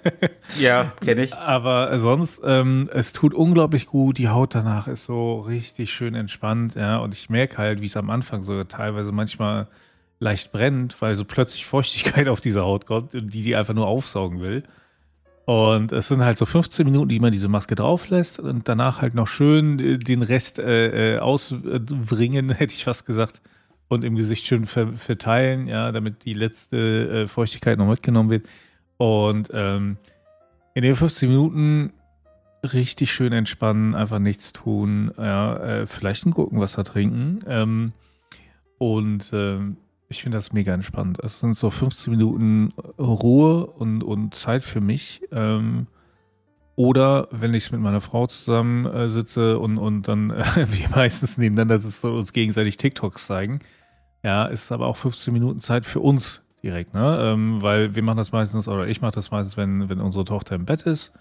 ja, 0.59 0.91
kenne 0.99 1.23
ich. 1.23 1.33
Aber 1.33 1.97
sonst, 1.99 2.41
ähm, 2.43 2.89
es 2.93 3.13
tut 3.13 3.33
unglaublich 3.33 3.85
gut, 3.85 4.17
die 4.17 4.27
Haut 4.27 4.53
danach 4.53 4.89
ist 4.89 5.05
so 5.05 5.39
richtig 5.39 5.93
schön 5.93 6.13
entspannt, 6.13 6.75
ja. 6.75 6.97
Und 6.97 7.13
ich 7.13 7.29
merke 7.29 7.57
halt, 7.57 7.79
wie 7.79 7.85
es 7.85 7.95
am 7.95 8.09
Anfang 8.09 8.41
so 8.43 8.61
teilweise 8.65 9.13
manchmal 9.13 9.67
leicht 10.19 10.51
brennt, 10.51 11.01
weil 11.01 11.15
so 11.15 11.25
plötzlich 11.25 11.65
Feuchtigkeit 11.65 12.27
auf 12.29 12.41
diese 12.41 12.61
Haut 12.61 12.85
kommt 12.85 13.15
und 13.15 13.33
die 13.33 13.41
die 13.41 13.55
einfach 13.55 13.73
nur 13.73 13.87
aufsaugen 13.87 14.41
will. 14.41 14.63
Und 15.45 15.91
es 15.91 16.07
sind 16.07 16.23
halt 16.23 16.37
so 16.37 16.45
15 16.45 16.85
Minuten, 16.85 17.09
die 17.09 17.19
man 17.19 17.31
diese 17.31 17.47
Maske 17.47 17.73
drauf 17.73 18.09
lässt 18.09 18.39
und 18.39 18.67
danach 18.67 19.01
halt 19.01 19.15
noch 19.15 19.27
schön 19.27 19.79
äh, 19.79 19.97
den 19.97 20.21
Rest 20.21 20.59
äh, 20.59 21.15
äh 21.15 21.19
ausbringen, 21.19 22.49
hätte 22.53 22.73
ich 22.73 22.83
fast 22.83 23.05
gesagt, 23.05 23.41
und 23.87 24.03
im 24.03 24.15
Gesicht 24.15 24.45
schön 24.45 24.67
ver 24.67 24.93
verteilen, 24.93 25.67
ja, 25.67 25.91
damit 25.91 26.23
die 26.23 26.33
letzte 26.33 27.23
äh, 27.23 27.27
Feuchtigkeit 27.27 27.77
noch 27.77 27.87
mitgenommen 27.87 28.29
wird. 28.29 28.45
Und 28.97 29.49
ähm, 29.51 29.97
in 30.75 30.83
den 30.83 30.95
15 30.95 31.27
Minuten 31.27 31.93
richtig 32.61 33.11
schön 33.11 33.33
entspannen, 33.33 33.95
einfach 33.95 34.19
nichts 34.19 34.53
tun, 34.53 35.11
ja, 35.17 35.57
äh, 35.57 35.87
vielleicht 35.87 36.25
ein 36.25 36.31
Gurkenwasser 36.31 36.83
trinken. 36.83 37.39
Ähm, 37.47 37.93
und 38.77 39.31
ähm, 39.33 39.77
ich 40.09 40.23
finde 40.23 40.39
das 40.39 40.51
mega 40.51 40.73
entspannt. 40.73 41.19
Es 41.23 41.39
sind 41.39 41.55
so 41.55 41.69
15 41.69 42.11
Minuten 42.11 42.73
Ruhe 42.97 43.67
und, 43.67 44.03
und 44.03 44.33
Zeit 44.33 44.63
für 44.63 44.81
mich. 44.81 45.21
Ähm, 45.31 45.85
oder 46.75 47.27
wenn 47.31 47.53
ich 47.53 47.71
mit 47.71 47.79
meiner 47.79 48.01
Frau 48.01 48.25
zusammen 48.25 48.87
äh, 48.87 49.07
sitze 49.07 49.59
und, 49.59 49.77
und 49.77 50.07
dann 50.07 50.29
äh, 50.31 50.65
wir 50.67 50.89
meistens 50.89 51.37
nebeneinander 51.37 51.79
sitzen 51.79 52.07
und 52.07 52.17
uns 52.17 52.33
gegenseitig 52.33 52.77
TikToks 52.77 53.27
zeigen. 53.27 53.59
Ja, 54.23 54.45
ist 54.45 54.71
aber 54.71 54.87
auch 54.87 54.97
15 54.97 55.31
Minuten 55.31 55.59
Zeit 55.59 55.85
für 55.85 55.99
uns 55.99 56.41
direkt, 56.63 56.93
ne? 56.93 57.19
Ähm, 57.21 57.61
weil 57.61 57.95
wir 57.95 58.03
machen 58.03 58.17
das 58.17 58.31
meistens, 58.31 58.67
oder 58.67 58.87
ich 58.87 59.01
mache 59.01 59.13
das 59.13 59.31
meistens, 59.31 59.57
wenn, 59.57 59.89
wenn 59.89 60.01
unsere 60.01 60.25
Tochter 60.25 60.55
im 60.55 60.65
Bett 60.65 60.81
ist. 60.81 61.13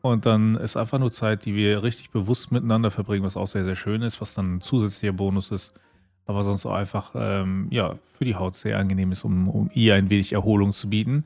Und 0.00 0.26
dann 0.26 0.54
ist 0.54 0.76
einfach 0.76 1.00
nur 1.00 1.10
Zeit, 1.10 1.44
die 1.44 1.54
wir 1.54 1.82
richtig 1.82 2.10
bewusst 2.10 2.52
miteinander 2.52 2.90
verbringen, 2.92 3.24
was 3.24 3.36
auch 3.36 3.48
sehr, 3.48 3.64
sehr 3.64 3.76
schön 3.76 4.00
ist, 4.02 4.20
was 4.20 4.32
dann 4.32 4.56
ein 4.56 4.60
zusätzlicher 4.60 5.12
Bonus 5.12 5.50
ist 5.50 5.74
aber 6.28 6.44
sonst 6.44 6.66
auch 6.66 6.74
einfach 6.74 7.12
ähm, 7.16 7.68
ja, 7.70 7.96
für 8.16 8.26
die 8.26 8.36
Haut 8.36 8.54
sehr 8.54 8.78
angenehm 8.78 9.12
ist, 9.12 9.24
um, 9.24 9.48
um 9.48 9.70
ihr 9.72 9.94
ein 9.94 10.10
wenig 10.10 10.34
Erholung 10.34 10.74
zu 10.74 10.90
bieten. 10.90 11.24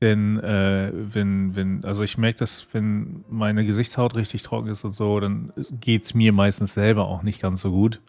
Denn 0.00 0.38
äh, 0.38 0.92
wenn, 0.94 1.56
wenn, 1.56 1.84
also 1.84 2.04
ich 2.04 2.18
merke 2.18 2.38
das, 2.38 2.68
wenn 2.72 3.24
meine 3.28 3.66
Gesichtshaut 3.66 4.14
richtig 4.14 4.42
trocken 4.42 4.68
ist 4.68 4.84
und 4.84 4.92
so, 4.92 5.18
dann 5.18 5.52
geht 5.80 6.04
es 6.04 6.14
mir 6.14 6.32
meistens 6.32 6.72
selber 6.72 7.08
auch 7.08 7.24
nicht 7.24 7.42
ganz 7.42 7.62
so 7.62 7.72
gut. 7.72 8.00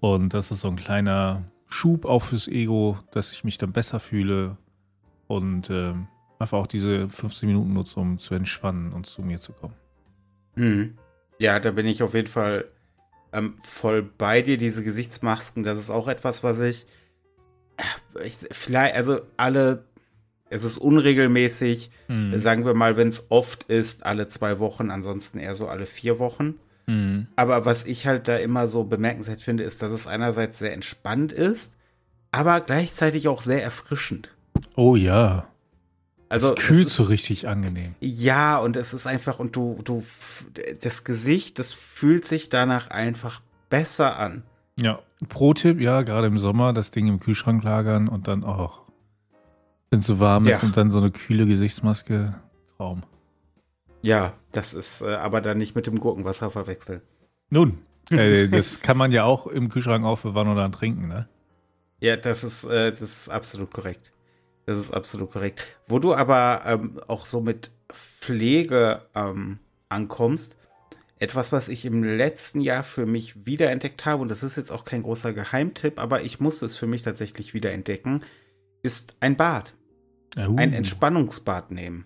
Und 0.00 0.32
das 0.32 0.50
ist 0.50 0.60
so 0.60 0.68
ein 0.68 0.76
kleiner 0.76 1.42
Schub 1.68 2.06
auch 2.06 2.24
fürs 2.24 2.48
Ego, 2.48 2.96
dass 3.12 3.32
ich 3.32 3.44
mich 3.44 3.58
dann 3.58 3.72
besser 3.72 4.00
fühle 4.00 4.56
und 5.26 5.68
äh, 5.68 5.92
einfach 6.38 6.56
auch 6.56 6.66
diese 6.66 7.10
15 7.10 7.46
Minuten 7.46 7.74
nutze, 7.74 8.00
um 8.00 8.18
zu 8.18 8.34
entspannen 8.34 8.94
und 8.94 9.04
zu 9.04 9.20
mir 9.20 9.38
zu 9.38 9.52
kommen. 9.52 9.74
Hm. 10.54 10.96
Ja, 11.40 11.60
da 11.60 11.72
bin 11.72 11.84
ich 11.84 12.02
auf 12.02 12.14
jeden 12.14 12.28
Fall 12.28 12.64
ähm, 13.32 13.56
voll 13.62 14.02
bei 14.02 14.42
dir, 14.42 14.56
diese 14.56 14.82
Gesichtsmasken. 14.82 15.64
Das 15.64 15.78
ist 15.78 15.90
auch 15.90 16.08
etwas, 16.08 16.42
was 16.42 16.60
ich, 16.60 16.86
ich 18.24 18.36
vielleicht, 18.50 18.94
also 18.94 19.20
alle, 19.36 19.84
es 20.50 20.64
ist 20.64 20.78
unregelmäßig, 20.78 21.90
mhm. 22.08 22.38
sagen 22.38 22.64
wir 22.64 22.74
mal, 22.74 22.96
wenn 22.96 23.08
es 23.08 23.26
oft 23.30 23.64
ist, 23.64 24.06
alle 24.06 24.28
zwei 24.28 24.58
Wochen, 24.58 24.90
ansonsten 24.90 25.38
eher 25.38 25.54
so 25.54 25.68
alle 25.68 25.86
vier 25.86 26.18
Wochen. 26.18 26.54
Mhm. 26.86 27.28
Aber 27.36 27.64
was 27.64 27.84
ich 27.86 28.06
halt 28.06 28.28
da 28.28 28.36
immer 28.36 28.66
so 28.66 28.84
bemerkenswert 28.84 29.42
finde, 29.42 29.64
ist, 29.64 29.82
dass 29.82 29.92
es 29.92 30.06
einerseits 30.06 30.58
sehr 30.58 30.72
entspannt 30.72 31.32
ist, 31.32 31.76
aber 32.32 32.60
gleichzeitig 32.60 33.28
auch 33.28 33.42
sehr 33.42 33.62
erfrischend. 33.62 34.34
Oh 34.74 34.96
ja. 34.96 35.48
Also 36.28 36.54
es 36.54 36.60
kühlt 36.60 36.90
so 36.90 37.04
richtig 37.04 37.48
angenehm. 37.48 37.94
Ja, 38.00 38.58
und 38.58 38.76
es 38.76 38.92
ist 38.92 39.06
einfach, 39.06 39.38
und 39.38 39.56
du, 39.56 39.80
du, 39.84 40.04
das 40.82 41.04
Gesicht, 41.04 41.58
das 41.58 41.72
fühlt 41.72 42.26
sich 42.26 42.50
danach 42.50 42.88
einfach 42.90 43.40
besser 43.70 44.18
an. 44.18 44.42
Ja, 44.76 45.00
Pro-Tipp, 45.28 45.80
ja, 45.80 46.02
gerade 46.02 46.26
im 46.26 46.38
Sommer 46.38 46.72
das 46.72 46.90
Ding 46.90 47.08
im 47.08 47.18
Kühlschrank 47.18 47.62
lagern 47.64 48.08
und 48.08 48.28
dann 48.28 48.44
auch, 48.44 48.82
wenn 49.90 50.00
es 50.00 50.06
so 50.06 50.20
warm 50.20 50.44
ja. 50.46 50.56
ist 50.56 50.62
und 50.62 50.76
dann 50.76 50.90
so 50.90 50.98
eine 50.98 51.10
kühle 51.10 51.46
Gesichtsmaske, 51.46 52.34
Traum. 52.76 53.02
Ja, 54.02 54.34
das 54.52 54.74
ist 54.74 55.02
äh, 55.02 55.14
aber 55.14 55.40
dann 55.40 55.58
nicht 55.58 55.74
mit 55.74 55.86
dem 55.86 55.98
Gurkenwasser 55.98 56.50
verwechseln. 56.50 57.00
Nun, 57.50 57.78
äh, 58.10 58.48
das 58.48 58.82
kann 58.82 58.96
man 58.96 59.12
ja 59.12 59.24
auch 59.24 59.46
im 59.46 59.68
Kühlschrank 59.70 60.04
aufbewahren 60.04 60.48
oder 60.48 60.62
dann 60.62 60.72
trinken, 60.72 61.08
ne? 61.08 61.28
Ja, 62.00 62.16
das 62.16 62.44
ist, 62.44 62.64
äh, 62.64 62.92
das 62.92 63.00
ist 63.00 63.28
absolut 63.28 63.72
korrekt. 63.72 64.12
Das 64.68 64.76
ist 64.76 64.90
absolut 64.90 65.30
korrekt. 65.30 65.62
Wo 65.86 65.98
du 65.98 66.14
aber 66.14 66.60
ähm, 66.66 67.00
auch 67.06 67.24
so 67.24 67.40
mit 67.40 67.70
Pflege 67.90 69.00
ähm, 69.14 69.60
ankommst, 69.88 70.58
etwas, 71.18 71.52
was 71.52 71.70
ich 71.70 71.86
im 71.86 72.04
letzten 72.04 72.60
Jahr 72.60 72.82
für 72.82 73.06
mich 73.06 73.46
wiederentdeckt 73.46 74.04
habe, 74.04 74.20
und 74.20 74.30
das 74.30 74.42
ist 74.42 74.58
jetzt 74.58 74.70
auch 74.70 74.84
kein 74.84 75.04
großer 75.04 75.32
Geheimtipp, 75.32 75.98
aber 75.98 76.22
ich 76.22 76.38
musste 76.38 76.66
es 76.66 76.76
für 76.76 76.86
mich 76.86 77.00
tatsächlich 77.00 77.54
wiederentdecken, 77.54 78.24
ist 78.82 79.16
ein 79.20 79.38
Bad. 79.38 79.72
Uh. 80.36 80.56
Ein 80.56 80.74
Entspannungsbad 80.74 81.70
nehmen. 81.70 82.04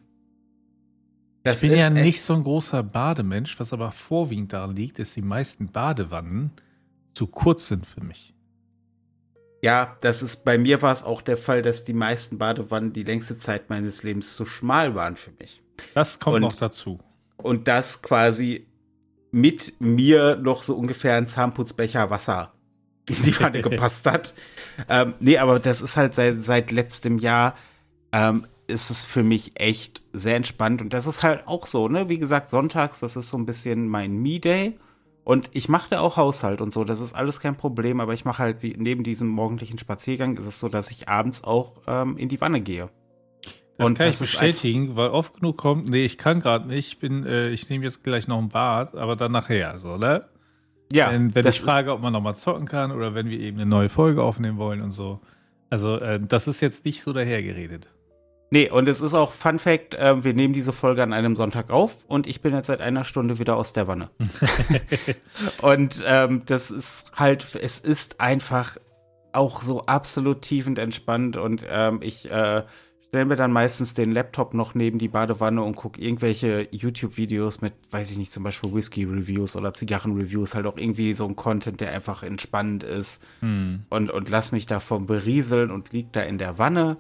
Das 1.43 1.65
ich 1.65 1.69
bin 1.69 1.77
ja 1.77 1.91
nicht 1.91 2.23
so 2.23 2.35
ein 2.35 2.45
großer 2.45 2.85
Bademensch, 2.85 3.59
was 3.59 3.73
aber 3.73 3.91
vorwiegend 3.91 4.53
daran 4.53 4.77
liegt, 4.77 5.01
dass 5.01 5.15
die 5.15 5.23
meisten 5.23 5.67
Badewannen 5.67 6.53
zu 7.15 7.27
kurz 7.27 7.67
sind 7.67 7.89
für 7.89 8.05
mich. 8.05 8.33
Ja, 9.63 9.97
das 10.01 10.23
ist 10.23 10.45
bei 10.45 10.59
mir 10.59 10.83
war 10.83 10.93
es 10.93 11.05
auch 11.05 11.23
der 11.23 11.37
Fall, 11.37 11.63
dass 11.63 11.85
die 11.85 11.93
meisten 11.93 12.37
Badewannen 12.37 12.93
die 12.93 13.05
längste 13.05 13.39
Zeit 13.39 13.71
meines 13.71 14.03
Lebens 14.03 14.35
zu 14.35 14.45
schmal 14.45 14.95
waren 14.95 15.17
für 15.17 15.31
mich. 15.39 15.63
Das 15.95 16.19
kommt 16.19 16.37
und, 16.37 16.43
noch 16.43 16.57
dazu. 16.57 16.99
Und 17.37 17.69
das 17.69 18.03
quasi 18.03 18.67
mit 19.31 19.81
mir 19.81 20.37
noch 20.37 20.65
so 20.65 20.77
ungefähr 20.77 21.17
ein 21.17 21.29
Zahnputzbecher 21.29 22.11
Wasser 22.11 22.53
in 23.09 23.23
die 23.23 23.39
Wanne 23.41 23.63
gepasst 23.63 24.07
hat. 24.07 24.35
Ähm, 24.89 25.15
nee, 25.21 25.39
aber 25.39 25.61
das 25.61 25.81
ist 25.81 25.97
halt 25.97 26.15
seit, 26.15 26.43
seit 26.43 26.71
letztem 26.73 27.19
Jahr 27.19 27.57
ähm, 28.13 28.47
ist 28.67 28.91
es 28.91 29.05
für 29.05 29.23
mich 29.23 29.61
echt 29.61 30.03
sehr 30.13 30.37
entspannt. 30.37 30.81
Und 30.81 30.93
das 30.93 31.07
ist 31.07 31.23
halt 31.23 31.47
auch 31.47 31.67
so, 31.67 31.89
ne? 31.89 32.09
Wie 32.09 32.19
gesagt, 32.19 32.51
sonntags, 32.51 33.01
das 33.01 33.17
ist 33.17 33.31
so 33.31 33.39
ein 33.39 33.47
bisschen 33.47 33.89
mein 33.89 34.17
Me-Day. 34.17 34.79
Und 35.25 35.51
ich 35.53 35.69
mache 35.69 35.91
da 35.91 36.01
auch 36.01 36.17
Haushalt 36.17 36.61
und 36.61 36.73
so, 36.73 36.83
das 36.83 37.01
ist 37.01 37.15
alles 37.15 37.39
kein 37.39 37.55
Problem, 37.55 38.01
aber 38.01 38.13
ich 38.13 38.25
mache 38.25 38.43
halt 38.43 38.63
wie, 38.63 38.75
neben 38.77 39.05
diesem 39.05 39.29
morgendlichen 39.29 39.79
Spaziergang 39.79 40.37
ist 40.37 40.47
es 40.47 40.59
so, 40.59 40.69
dass 40.69 40.91
ich 40.91 41.09
abends 41.09 41.45
auch 41.45 41.75
ähm, 41.87 42.17
in 42.17 42.29
die 42.29 42.41
Wanne 42.41 42.61
gehe. 42.61 42.89
Das 43.79 43.87
und 43.87 43.99
kann 43.99 44.09
das 44.09 44.21
ich 44.21 44.33
bestätigen, 44.33 44.97
weil 44.97 45.11
oft 45.11 45.35
genug 45.35 45.57
kommt, 45.59 45.89
nee, 45.89 46.05
ich 46.05 46.19
kann 46.19 46.41
gerade 46.41 46.67
nicht, 46.67 46.89
ich 46.89 46.99
bin, 46.99 47.25
äh, 47.25 47.51
ich 47.51 47.69
nehme 47.69 47.85
jetzt 47.85 48.03
gleich 48.03 48.27
noch 48.27 48.39
ein 48.39 48.49
Bad, 48.49 48.97
aber 48.97 49.15
dann 49.15 49.33
nachher, 49.33 49.79
so, 49.79 49.97
ne? 49.97 50.25
Ja. 50.93 51.11
Wenn, 51.11 51.35
wenn 51.35 51.47
ich 51.47 51.61
frage, 51.61 51.93
ob 51.93 52.03
man 52.03 52.13
nochmal 52.13 52.37
zocken 52.37 52.67
kann 52.67 52.93
oder 52.93 53.15
wenn 53.15 53.31
wir 53.31 53.41
eben 53.41 53.59
eine 53.59 53.67
neue 53.67 53.89
Folge 53.89 54.23
aufnehmen 54.23 54.59
wollen 54.59 54.83
und 54.83 54.93
so. 54.93 55.21
Also, 55.71 55.97
äh, 55.97 56.21
das 56.21 56.47
ist 56.47 56.61
jetzt 56.61 56.85
nicht 56.85 57.03
so 57.03 57.15
dahergeredet. 57.15 57.89
Nee, 58.53 58.69
und 58.69 58.87
es 58.87 59.01
ist 59.01 59.15
auch 59.15 59.33
Fun 59.33 59.59
Fact, 59.59 59.95
äh, 59.95 60.23
wir 60.25 60.35
nehmen 60.35 60.53
diese 60.53 60.75
Folge 60.75 61.03
an 61.03 61.15
einem 61.15 61.37
Sonntag 61.37 61.71
auf 61.71 61.97
und 62.07 62.27
ich 62.27 62.43
bin 62.43 62.53
jetzt 62.53 62.67
seit 62.67 62.83
einer 62.83 63.03
Stunde 63.03 63.39
wieder 63.39 63.57
aus 63.57 63.73
der 63.73 63.89
Wanne. 63.89 64.11
und 65.63 66.05
ähm, 66.07 66.43
das 66.45 66.71
ist 66.71 67.13
halt, 67.17 67.55
es 67.55 67.81
ist 67.81 68.21
einfach 68.21 68.77
auch 69.33 69.63
so 69.63 69.87
absolut 69.87 70.43
tiefend 70.43 70.79
entspannt 70.79 71.39
und 71.39 71.65
ähm, 71.67 72.01
ich 72.03 72.31
äh, 72.31 72.65
stelle 73.09 73.25
mir 73.25 73.37
dann 73.37 73.53
meistens 73.53 73.95
den 73.95 74.13
Laptop 74.13 74.53
noch 74.53 74.75
neben 74.75 74.99
die 74.99 75.09
Badewanne 75.09 75.63
und 75.63 75.77
gucke 75.77 75.99
irgendwelche 76.03 76.69
YouTube-Videos 76.73 77.63
mit, 77.63 77.73
weiß 77.91 78.11
ich 78.11 78.19
nicht, 78.19 78.33
zum 78.33 78.43
Beispiel 78.43 78.75
Whisky-Reviews 78.75 79.57
oder 79.57 79.73
Zigarren-Reviews, 79.73 80.55
halt 80.55 80.67
auch 80.67 80.77
irgendwie 80.77 81.15
so 81.15 81.27
ein 81.27 81.37
Content, 81.37 81.81
der 81.81 81.93
einfach 81.93 82.23
entspannend 82.23 82.85
ist 82.85 83.23
hm. 83.41 83.87
und, 83.89 84.11
und 84.11 84.29
lass 84.29 84.53
mich 84.53 84.67
davon 84.67 85.07
berieseln 85.07 85.71
und 85.71 85.91
lieg 85.95 86.13
da 86.13 86.21
in 86.21 86.37
der 86.37 86.59
Wanne 86.59 86.99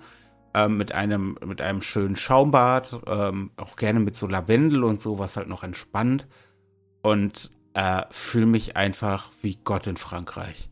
ähm, 0.54 0.76
mit 0.76 0.92
einem 0.92 1.38
mit 1.44 1.60
einem 1.60 1.82
schönen 1.82 2.16
Schaumbad, 2.16 3.00
ähm, 3.06 3.50
auch 3.56 3.76
gerne 3.76 4.00
mit 4.00 4.16
so 4.16 4.26
Lavendel 4.26 4.84
und 4.84 5.00
so, 5.00 5.18
was 5.18 5.36
halt 5.36 5.48
noch 5.48 5.62
entspannt 5.62 6.26
und 7.02 7.50
äh, 7.74 8.02
fühle 8.10 8.46
mich 8.46 8.76
einfach 8.76 9.30
wie 9.40 9.56
Gott 9.56 9.86
in 9.86 9.96
Frankreich. 9.96 10.68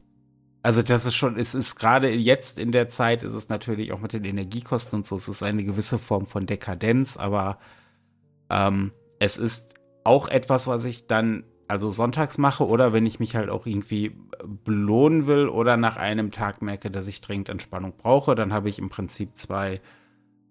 Also 0.62 0.82
das 0.82 1.06
ist 1.06 1.14
schon, 1.14 1.38
es 1.38 1.54
ist 1.54 1.76
gerade 1.76 2.10
jetzt 2.10 2.58
in 2.58 2.70
der 2.70 2.88
Zeit, 2.88 3.22
ist 3.22 3.32
es 3.32 3.48
natürlich 3.48 3.92
auch 3.92 4.00
mit 4.00 4.12
den 4.12 4.24
Energiekosten 4.24 4.98
und 4.98 5.06
so, 5.06 5.16
es 5.16 5.28
ist 5.28 5.42
eine 5.42 5.64
gewisse 5.64 5.98
Form 5.98 6.26
von 6.26 6.44
Dekadenz, 6.44 7.16
aber 7.16 7.58
ähm, 8.50 8.92
es 9.18 9.38
ist 9.38 9.74
auch 10.04 10.28
etwas, 10.28 10.66
was 10.66 10.84
ich 10.84 11.06
dann 11.06 11.44
also 11.70 11.90
sonntags 11.90 12.36
mache 12.36 12.66
oder 12.66 12.92
wenn 12.92 13.06
ich 13.06 13.20
mich 13.20 13.36
halt 13.36 13.48
auch 13.48 13.64
irgendwie 13.64 14.16
belohnen 14.64 15.26
will 15.26 15.48
oder 15.48 15.76
nach 15.76 15.96
einem 15.96 16.32
Tag 16.32 16.62
merke, 16.62 16.90
dass 16.90 17.06
ich 17.06 17.20
dringend 17.20 17.48
Entspannung 17.48 17.94
brauche, 17.96 18.34
dann 18.34 18.52
habe 18.52 18.68
ich 18.68 18.78
im 18.78 18.88
Prinzip 18.88 19.36
zwei, 19.36 19.80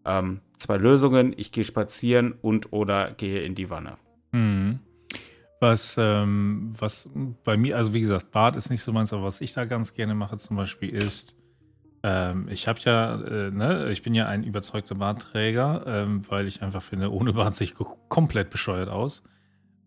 ähm, 0.06 0.40
zwei 0.58 0.78
Lösungen. 0.78 1.34
Ich 1.36 1.52
gehe 1.52 1.66
spazieren 1.66 2.34
und 2.42 2.72
oder 2.72 3.12
gehe 3.12 3.42
in 3.42 3.54
die 3.54 3.70
Wanne. 3.70 3.98
Mhm. 4.32 4.80
Was, 5.60 5.96
ähm, 5.98 6.74
was 6.80 7.10
bei 7.44 7.58
mir, 7.58 7.76
also 7.76 7.94
wie 7.94 8.00
gesagt, 8.00 8.32
Bad 8.32 8.56
ist 8.56 8.70
nicht 8.70 8.82
so 8.82 8.94
meins, 8.94 9.12
aber 9.12 9.24
was 9.24 9.42
ich 9.42 9.52
da 9.52 9.66
ganz 9.66 9.94
gerne 9.94 10.16
mache 10.16 10.38
zum 10.38 10.56
Beispiel 10.56 10.96
ist, 10.96 11.36
ähm, 12.02 12.48
ich 12.50 12.70
habe 12.70 12.80
ja, 12.86 13.16
äh, 13.16 13.52
ne, 13.52 13.92
ich 13.92 14.04
bin 14.04 14.16
ja 14.16 14.26
ein 14.26 14.46
überzeugter 14.46 14.96
Bartträger, 14.96 15.84
ähm, 15.86 16.22
weil 16.30 16.48
ich 16.48 16.62
einfach 16.62 16.82
finde, 16.82 17.12
ohne 17.12 17.34
Bart 17.34 17.56
sehe 17.56 17.68
ich 17.68 17.76
komplett 18.08 18.52
bescheuert 18.52 18.88
aus. 18.88 19.22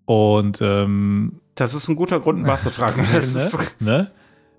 Und 0.05 0.59
ähm, 0.61 1.41
das 1.55 1.75
ist 1.75 1.89
ein 1.89 1.97
guter 1.97 2.21
Grund, 2.21 2.41
ein 2.41 2.47
Bart 2.47 2.63
zu 2.63 2.71
tragen. 2.71 3.03
ne? 3.11 3.23
ne? 3.81 4.11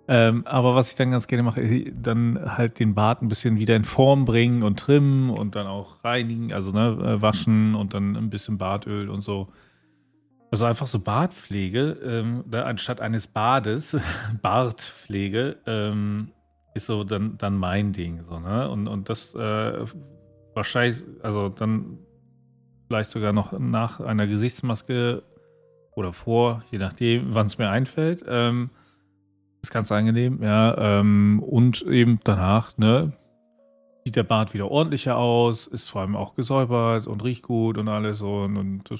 Ähm, 0.08 0.46
aber 0.46 0.76
was 0.76 0.90
ich 0.90 0.96
dann 0.96 1.12
ganz 1.12 1.28
gerne 1.28 1.44
mache, 1.44 1.62
ist 1.62 1.94
dann 2.02 2.40
halt 2.58 2.80
den 2.80 2.94
Bart 2.94 3.22
ein 3.22 3.30
bisschen 3.30 3.58
wieder 3.58 3.76
in 3.76 3.86
Form 3.86 4.26
bringen 4.26 4.62
und 4.62 4.80
trimmen 4.80 5.30
und 5.30 5.56
dann 5.56 5.66
auch 5.66 6.04
reinigen, 6.04 6.52
also 6.52 6.72
ne, 6.72 6.90
äh, 7.02 7.22
waschen 7.22 7.74
und 7.74 7.94
dann 7.94 8.18
ein 8.18 8.30
bisschen 8.30 8.58
Bartöl 8.58 9.10
und 9.10 9.22
so. 9.24 9.48
Also 10.52 10.66
einfach 10.66 10.88
so 10.88 11.00
Bartpflege, 11.00 11.98
ähm, 12.06 12.44
da, 12.48 12.64
anstatt 12.64 13.00
eines 13.00 13.28
Bades, 13.28 13.96
Bartpflege, 14.42 15.58
ähm, 15.66 16.32
ist 16.76 16.88
so 16.88 17.04
dann, 17.04 17.38
dann 17.38 17.56
mein 17.56 17.94
Ding. 17.94 18.24
So, 18.30 18.40
ne? 18.40 18.70
Und, 18.70 18.88
und 18.88 19.10
das 19.10 19.34
äh, 19.36 19.86
wahrscheinlich, 20.54 21.02
also 21.22 21.50
dann 21.50 21.98
vielleicht 22.88 23.10
sogar 23.10 23.32
noch 23.32 23.58
nach 23.58 24.00
einer 24.02 24.28
Gesichtsmaske 24.28 25.24
oder 25.96 26.14
vor, 26.14 26.64
je 26.72 26.78
nachdem, 26.78 27.34
wann 27.34 27.48
es 27.48 27.58
mir 27.58 27.70
einfällt. 27.70 28.24
Ähm, 28.28 28.70
ist 29.62 29.72
ganz 29.72 29.92
angenehm, 29.92 30.44
ja. 30.44 31.00
Ähm, 31.00 31.42
und 31.42 31.82
eben 31.84 32.20
danach, 32.24 32.78
ne, 32.78 33.14
sieht 34.04 34.16
der 34.16 34.24
Bart 34.24 34.54
wieder 34.54 34.70
ordentlicher 34.70 35.18
aus, 35.18 35.68
ist 35.68 35.90
vor 35.90 36.02
allem 36.02 36.16
auch 36.16 36.36
gesäubert 36.36 37.08
und 37.08 37.24
riecht 37.24 37.44
gut 37.44 37.78
und 37.78 37.88
alles 37.88 38.20
so. 38.20 38.42
Und, 38.42 38.58
und 38.58 38.92
das, 38.92 39.00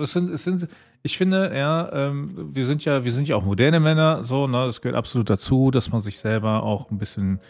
es 0.00 0.12
sind, 0.12 0.30
es 0.30 0.44
sind, 0.44 0.68
ich 1.02 1.18
finde, 1.18 1.54
ja, 1.54 1.92
ähm, 1.92 2.54
wir 2.54 2.64
sind 2.64 2.84
ja, 2.84 3.04
wir 3.04 3.12
sind 3.12 3.28
ja 3.28 3.36
auch 3.36 3.44
moderne 3.44 3.80
Männer, 3.80 4.24
so, 4.24 4.46
ne, 4.46 4.64
das 4.64 4.80
gehört 4.80 4.96
absolut 4.96 5.28
dazu, 5.28 5.70
dass 5.70 5.92
man 5.92 6.00
sich 6.00 6.18
selber 6.18 6.62
auch 6.62 6.90
ein 6.90 6.98
bisschen 6.98 7.40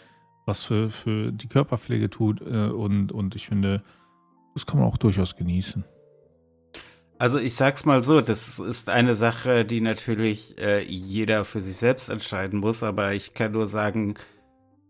was 0.45 0.63
für, 0.63 0.89
für 0.89 1.31
die 1.31 1.47
Körperpflege 1.47 2.09
tut. 2.09 2.41
Äh, 2.41 2.67
und, 2.67 3.11
und 3.11 3.35
ich 3.35 3.47
finde, 3.47 3.81
das 4.53 4.65
kann 4.65 4.79
man 4.79 4.87
auch 4.87 4.97
durchaus 4.97 5.37
genießen. 5.37 5.85
Also 7.17 7.39
ich 7.39 7.55
sag's 7.55 7.85
mal 7.85 8.03
so, 8.03 8.21
das 8.21 8.59
ist 8.59 8.89
eine 8.89 9.15
Sache, 9.15 9.63
die 9.63 9.81
natürlich 9.81 10.59
äh, 10.59 10.83
jeder 10.83 11.45
für 11.45 11.61
sich 11.61 11.77
selbst 11.77 12.09
entscheiden 12.09 12.59
muss, 12.59 12.83
aber 12.83 13.13
ich 13.13 13.33
kann 13.33 13.53
nur 13.53 13.67
sagen, 13.67 14.15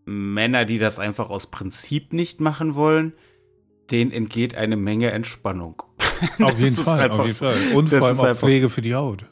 Männer, 0.06 0.64
die 0.64 0.78
das 0.78 0.98
einfach 0.98 1.30
aus 1.30 1.48
Prinzip 1.48 2.12
nicht 2.12 2.40
machen 2.40 2.74
wollen, 2.74 3.12
denen 3.90 4.10
entgeht 4.10 4.56
eine 4.56 4.76
Menge 4.76 5.10
Entspannung. 5.10 5.82
Auf 6.40 6.58
jeden 6.58 6.74
Fall, 6.74 7.10
auf 7.10 7.26
jeden 7.26 7.36
Fall. 7.36 7.56
Und 7.74 7.90
vor 7.90 8.08
allem 8.08 8.20
auch 8.20 8.36
Pflege 8.36 8.70
für 8.70 8.80
die 8.80 8.94
Haut. 8.94 9.26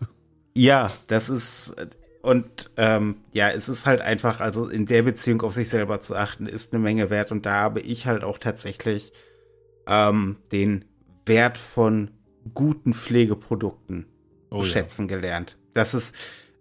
Ja, 0.55 0.91
das 1.07 1.31
ist 1.31 1.75
und 2.25 2.71
ähm, 2.79 3.17
ja, 3.33 3.51
es 3.51 3.69
ist 3.69 3.85
halt 3.85 4.01
einfach, 4.01 4.41
also 4.41 4.67
in 4.69 4.87
der 4.87 5.03
Beziehung 5.03 5.43
auf 5.43 5.53
sich 5.53 5.69
selber 5.69 6.01
zu 6.01 6.17
achten, 6.17 6.47
ist 6.47 6.73
eine 6.73 6.83
Menge 6.83 7.11
wert 7.11 7.31
und 7.33 7.45
da 7.45 7.53
habe 7.53 7.81
ich 7.81 8.07
halt 8.07 8.25
auch 8.25 8.39
tatsächlich 8.39 9.13
ähm, 9.87 10.37
den 10.51 10.87
Wert 11.27 11.59
von 11.59 12.11
guten 12.53 12.95
Pflegeprodukten 12.95 14.07
oh, 14.51 14.65
schätzen 14.65 15.09
ja. 15.09 15.17
gelernt. 15.17 15.57
Das 15.73 15.95
ist 15.95 16.15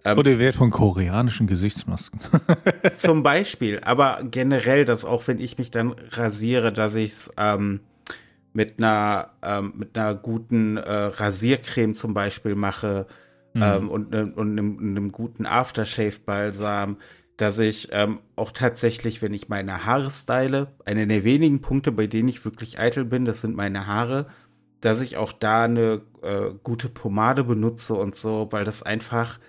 ähm, 0.06 0.18
Oder 0.18 0.32
der 0.32 0.40
Wert 0.40 0.56
von 0.56 0.70
koreanischen 0.70 1.48
Gesichtsmasken. 1.48 2.20
zum 2.98 3.24
Beispiel, 3.24 3.80
aber 3.84 4.20
generell, 4.30 4.86
dass 4.86 5.06
auch 5.06 5.28
wenn 5.28 5.40
ich 5.40 5.58
mich 5.58 5.72
dann 5.72 5.96
rasiere, 6.12 6.74
dass 6.74 6.96
ich 6.96 7.12
es 7.12 7.34
ähm, 7.38 7.80
mit 8.54 8.78
einer 8.78 9.32
ähm, 9.42 9.74
mit 9.78 9.98
einer 9.98 10.13
guten 10.13 10.78
äh, 10.78 10.92
Rasiercreme 10.92 11.96
zum 11.96 12.13
Beispiel 12.13 12.56
mache 12.56 13.08
mhm. 13.54 13.62
ähm, 13.62 13.90
und, 13.90 14.12
ne, 14.12 14.32
und 14.36 14.52
einem, 14.52 14.78
einem, 14.80 15.12
guten 15.12 15.46
Aftershave-Balsam, 15.46 16.98
dass 17.38 17.58
ich 17.60 17.90
ähm, 17.92 18.20
auch 18.36 18.52
tatsächlich, 18.52 19.22
wenn 19.22 19.34
ich 19.34 19.50
meine 19.50 19.86
Haare 19.86 20.12
style, 20.12 20.68
einer 20.86 21.06
der 21.06 21.24
wenigen 21.24 21.62
Punkte, 21.62 21.92
bei 21.92 22.08
denen 22.08 22.30
ich 22.30 22.46
wirklich 22.46 22.80
eitel 22.80 23.06
bin, 23.06 23.25
das 23.25 23.42
sind 23.42 23.56
meine 23.56 23.88
Haare, 23.88 24.28
dass 24.84 25.00
ich 25.00 25.16
auch 25.16 25.32
da 25.32 25.63
eine 25.63 26.02
äh, 26.22 26.52
gute 26.62 26.90
Pomade 26.90 27.46
benutze 27.46 27.94
und 27.94 28.16
so, 28.16 28.50
weil 28.52 28.66
das 28.66 28.84
einfach, 28.84 29.40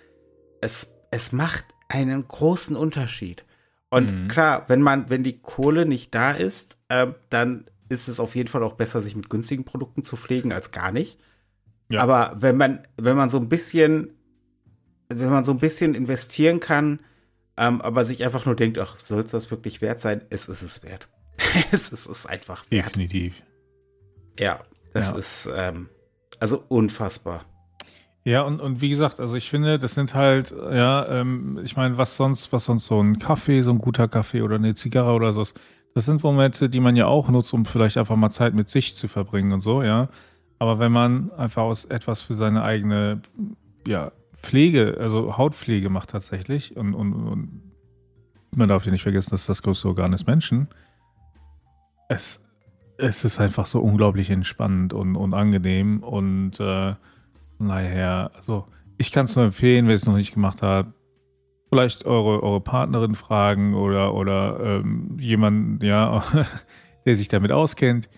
es, 0.61 0.97
es 1.11 1.33
macht 1.33 1.65
einen 1.89 2.29
großen 2.29 2.77
Unterschied. 2.77 3.45
Und 3.91 4.13
mhm. 4.13 4.29
klar, 4.29 4.65
wenn 4.69 4.81
man, 4.81 5.11
wenn 5.11 5.25
die 5.25 5.41
Kohle 5.41 5.87
nicht 5.87 6.15
da 6.15 6.31
ist, 6.31 6.79
äh, 6.89 7.09
dann 7.31 7.67
ist 7.89 8.07
es 8.07 8.21
auf 8.21 8.37
jeden 8.37 8.49
Fall 8.49 8.63
auch 8.63 8.75
besser, 8.75 9.01
sich 9.01 9.17
mit 9.17 9.29
günstigen 9.29 9.65
Produkten 9.65 10.05
zu 10.05 10.17
pflegen 10.17 10.53
als 10.53 10.71
gar 10.71 10.93
nicht. 10.93 11.19
Ja. 11.89 12.01
Aber 12.01 12.37
wenn 12.39 12.57
man, 12.57 12.87
wenn 12.97 13.17
man 13.17 13.29
so 13.29 13.39
ein 13.39 13.49
bisschen, 13.49 14.15
wenn 15.09 15.31
man 15.31 15.45
so 15.45 15.51
ein 15.51 15.59
bisschen 15.59 15.97
investieren 15.97 16.61
kann, 16.61 17.01
ähm, 17.57 17.83
aber 17.83 18.05
sich 18.05 18.25
einfach 18.25 18.47
nur 18.47 18.55
denkt, 18.55 18.79
ach, 18.79 18.99
soll 18.99 19.25
es 19.25 19.33
das 19.33 19.51
wirklich 19.51 19.81
wert 19.81 20.01
sein? 20.01 20.23
Es 20.31 20.49
ist 20.49 20.63
es 20.63 20.85
wert. 20.85 21.09
es 21.73 21.89
ist 21.89 22.07
es 22.07 22.25
einfach 22.25 22.71
wert. 22.71 22.95
Definitiv. 22.95 23.35
Ja, 24.39 24.65
das 24.95 25.13
ja. 25.13 25.19
ist 25.19 25.51
ähm, 25.55 25.89
also 26.41 26.63
unfassbar. 26.69 27.43
Ja, 28.25 28.43
und, 28.43 28.61
und 28.61 28.81
wie 28.81 28.89
gesagt, 28.89 29.21
also 29.21 29.35
ich 29.35 29.51
finde, 29.51 29.79
das 29.79 29.95
sind 29.95 30.15
halt, 30.15 30.51
ja, 30.51 31.07
ähm, 31.09 31.61
ich 31.63 31.77
meine, 31.77 31.99
was 31.99 32.17
sonst, 32.17 32.53
was 32.53 32.65
sonst 32.65 32.87
so 32.87 32.99
ein 32.99 33.19
Kaffee, 33.19 33.63
so 33.63 33.71
ein 33.71 33.79
guter 33.79 34.09
Kaffee 34.09 34.41
oder 34.41 34.57
eine 34.57 34.75
Zigarre 34.75 35.13
oder 35.13 35.35
so, 35.35 35.47
das 35.95 36.07
sind 36.07 36.23
Momente, 36.23 36.71
die 36.71 36.81
man 36.81 36.97
ja 36.97 37.07
auch 37.07 37.29
nutzt, 37.29 37.53
um 37.53 37.67
vielleicht 37.67 37.99
einfach 37.99 38.17
mal 38.17 38.31
Zeit 38.31 38.55
mit 38.55 38.71
sich 38.71 38.97
zu 38.97 39.09
verbringen 39.09 39.53
und 39.53 39.61
so, 39.61 39.83
ja. 39.83 40.09
Aber 40.59 40.79
wenn 40.79 40.91
man 40.91 41.33
einfach 41.33 41.63
aus 41.63 41.85
etwas 41.85 42.23
für 42.23 42.35
seine 42.35 42.63
eigene, 42.63 43.21
ja, 43.87 44.13
Pflege, 44.43 44.97
also 44.99 45.37
Hautpflege 45.37 45.91
macht 45.91 46.11
tatsächlich, 46.11 46.77
und, 46.77 46.95
und, 46.95 47.13
und 47.13 47.63
man 48.57 48.69
darf 48.69 48.87
ja 48.87 48.93
nicht 48.93 49.03
vergessen, 49.03 49.31
dass 49.31 49.47
das 49.47 49.63
größte 49.63 49.89
Organ 49.89 50.13
des 50.13 50.27
Menschen, 50.27 50.69
es, 52.09 52.41
es 52.99 53.25
ist 53.25 53.41
einfach 53.41 53.67
so 53.67 53.81
unglaublich 53.81 54.31
entspannend 54.31 54.93
und, 54.93 55.17
und 55.17 55.35
angenehm 55.35 56.03
und 56.03 56.61
äh, 56.61 56.95
Naja, 57.59 58.31
also 58.37 58.67
ich 58.99 59.13
kann 59.13 59.27
es 59.27 59.37
nur 59.37 59.45
empfehlen, 59.47 59.89
wer 59.89 59.95
es 59.95 60.07
noch 60.07 60.17
nicht 60.17 60.35
gemacht 60.35 60.63
hat. 60.63 60.89
Vielleicht 61.71 62.05
eure, 62.05 62.43
eure 62.43 62.61
Partnerin 62.61 63.15
fragen 63.17 63.75
oder, 63.75 64.15
oder 64.15 64.61
ähm, 64.63 65.17
jemanden, 65.21 65.85
ja, 65.85 66.23
der 67.07 67.17
sich 67.17 67.29
damit 67.29 67.53
auskennt 67.53 68.09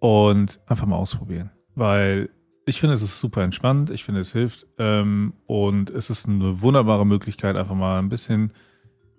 und 0.00 0.60
einfach 0.66 0.86
mal 0.86 0.96
ausprobieren. 0.96 1.50
Weil 1.74 2.30
ich 2.66 2.80
finde, 2.80 2.94
es 2.94 3.02
ist 3.02 3.20
super 3.20 3.42
entspannt, 3.42 3.90
ich 3.90 4.04
finde, 4.04 4.20
es 4.20 4.32
hilft 4.32 4.66
ähm, 4.78 5.34
und 5.46 5.90
es 5.90 6.10
ist 6.10 6.28
eine 6.28 6.62
wunderbare 6.62 7.06
Möglichkeit, 7.06 7.56
einfach 7.56 7.74
mal 7.74 7.98
ein 7.98 8.08
bisschen 8.08 8.52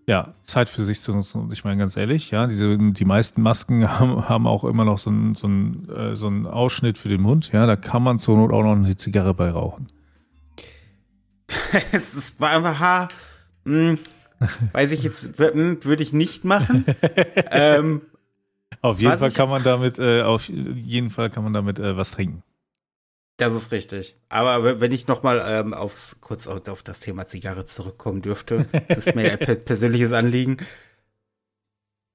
ja, 0.06 0.34
Zeit 0.44 0.70
für 0.70 0.84
sich 0.86 1.02
zu 1.02 1.14
nutzen. 1.14 1.42
Und 1.42 1.54
ich 1.54 1.64
meine 1.64 1.78
ganz 1.78 1.96
ehrlich, 1.96 2.32
ja, 2.32 2.48
diese, 2.48 2.78
die 2.78 3.06
meisten 3.06 3.42
Masken 3.42 3.90
haben, 4.00 4.28
haben 4.28 4.48
auch 4.48 4.64
immer 4.64 4.86
noch 4.86 5.00
so 5.00 5.10
einen 5.10 5.36
so 5.36 5.48
äh, 5.48 6.16
so 6.16 6.28
ein 6.28 6.46
Ausschnitt 6.46 6.98
für 6.98 7.10
den 7.10 7.22
Mund. 7.22 7.52
Ja, 7.54 7.66
da 7.66 7.76
kann 7.76 8.04
man 8.04 8.20
zur 8.20 8.38
Not 8.38 8.52
auch 8.52 8.64
noch 8.64 8.76
eine 8.76 8.98
Zigarre 8.98 9.34
bei 9.34 9.50
rauchen. 9.50 9.88
es 11.92 12.14
ist 12.14 12.42
einfach, 12.42 12.80
ha, 12.80 13.08
hm, 13.66 13.98
weiß 14.72 14.92
ich 14.92 15.04
jetzt, 15.04 15.38
hm, 15.40 15.84
würde 15.84 16.04
ich 16.04 16.14
nicht 16.14 16.46
machen. 16.46 16.86
ähm, 17.52 18.02
auf 18.82 19.00
jeden 19.00 19.18
Fall 19.18 19.32
kann 19.32 19.50
man 19.50 19.64
damit, 19.64 20.00
äh, 20.00 20.24
auf 20.24 20.50
jeden 20.50 21.10
Fall 21.10 21.30
kann 21.30 21.44
man 21.44 21.54
damit 21.54 21.80
äh, 21.80 21.96
was 21.96 22.12
trinken. 22.12 22.44
Das 23.44 23.54
ist 23.54 23.72
richtig. 23.74 24.16
Aber 24.30 24.80
wenn 24.80 24.94
ich 24.94 25.08
noch 25.08 25.22
mal 25.22 25.44
ähm, 25.46 25.74
aufs, 25.74 26.22
kurz 26.22 26.48
auf 26.48 26.82
das 26.82 27.02
Thema 27.02 27.28
Zigarre 27.28 27.66
zurückkommen 27.66 28.22
dürfte, 28.22 28.68
das 28.88 29.00
ist 29.00 29.16
mir 29.16 29.38
ein 29.38 29.64
persönliches 29.66 30.14
Anliegen. 30.14 30.58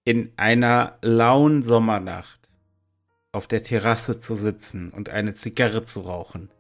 In 0.05 0.33
einer 0.37 0.97
lauen 1.03 1.63
Sommernacht 1.63 2.51
auf 3.33 3.47
der 3.47 3.63
Terrasse 3.63 4.21
zu 4.21 4.35
sitzen 4.35 4.91
und 4.91 5.11
eine 5.11 5.35
Zigarre 5.35 5.85
zu 5.85 6.01
rauchen, 6.01 6.51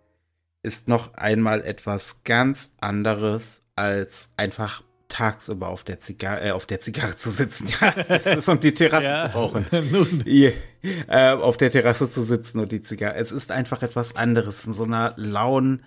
ist 0.63 0.87
noch 0.87 1.15
einmal 1.15 1.65
etwas 1.65 2.25
ganz 2.25 2.75
anderes 2.79 3.63
als 3.75 4.33
einfach 4.37 4.83
tagsüber 5.09 5.69
auf 5.69 5.85
der 5.85 6.01
Zigarre, 6.01 6.49
äh, 6.49 6.51
auf 6.51 6.67
der 6.67 6.81
Zigarre 6.81 7.17
zu 7.17 7.31
sitzen, 7.31 7.69
ja, 7.81 7.91
das 7.93 8.27
ist, 8.27 8.49
und 8.49 8.63
die 8.65 8.75
Terrasse 8.75 9.09
ja, 9.09 9.31
zu 9.31 9.37
rauchen. 9.37 9.67
Nun. 9.91 10.25
äh, 10.27 11.33
auf 11.33 11.57
der 11.57 11.71
Terrasse 11.71 12.11
zu 12.11 12.23
sitzen 12.23 12.59
und 12.61 12.73
die 12.73 12.83
Zigarre. 12.83 13.15
Es 13.15 13.33
ist 13.33 13.51
einfach 13.51 13.83
etwas 13.83 14.17
anderes 14.17 14.65
in 14.67 14.73
so 14.73 14.85
einer 14.85 15.15
lauen 15.17 15.83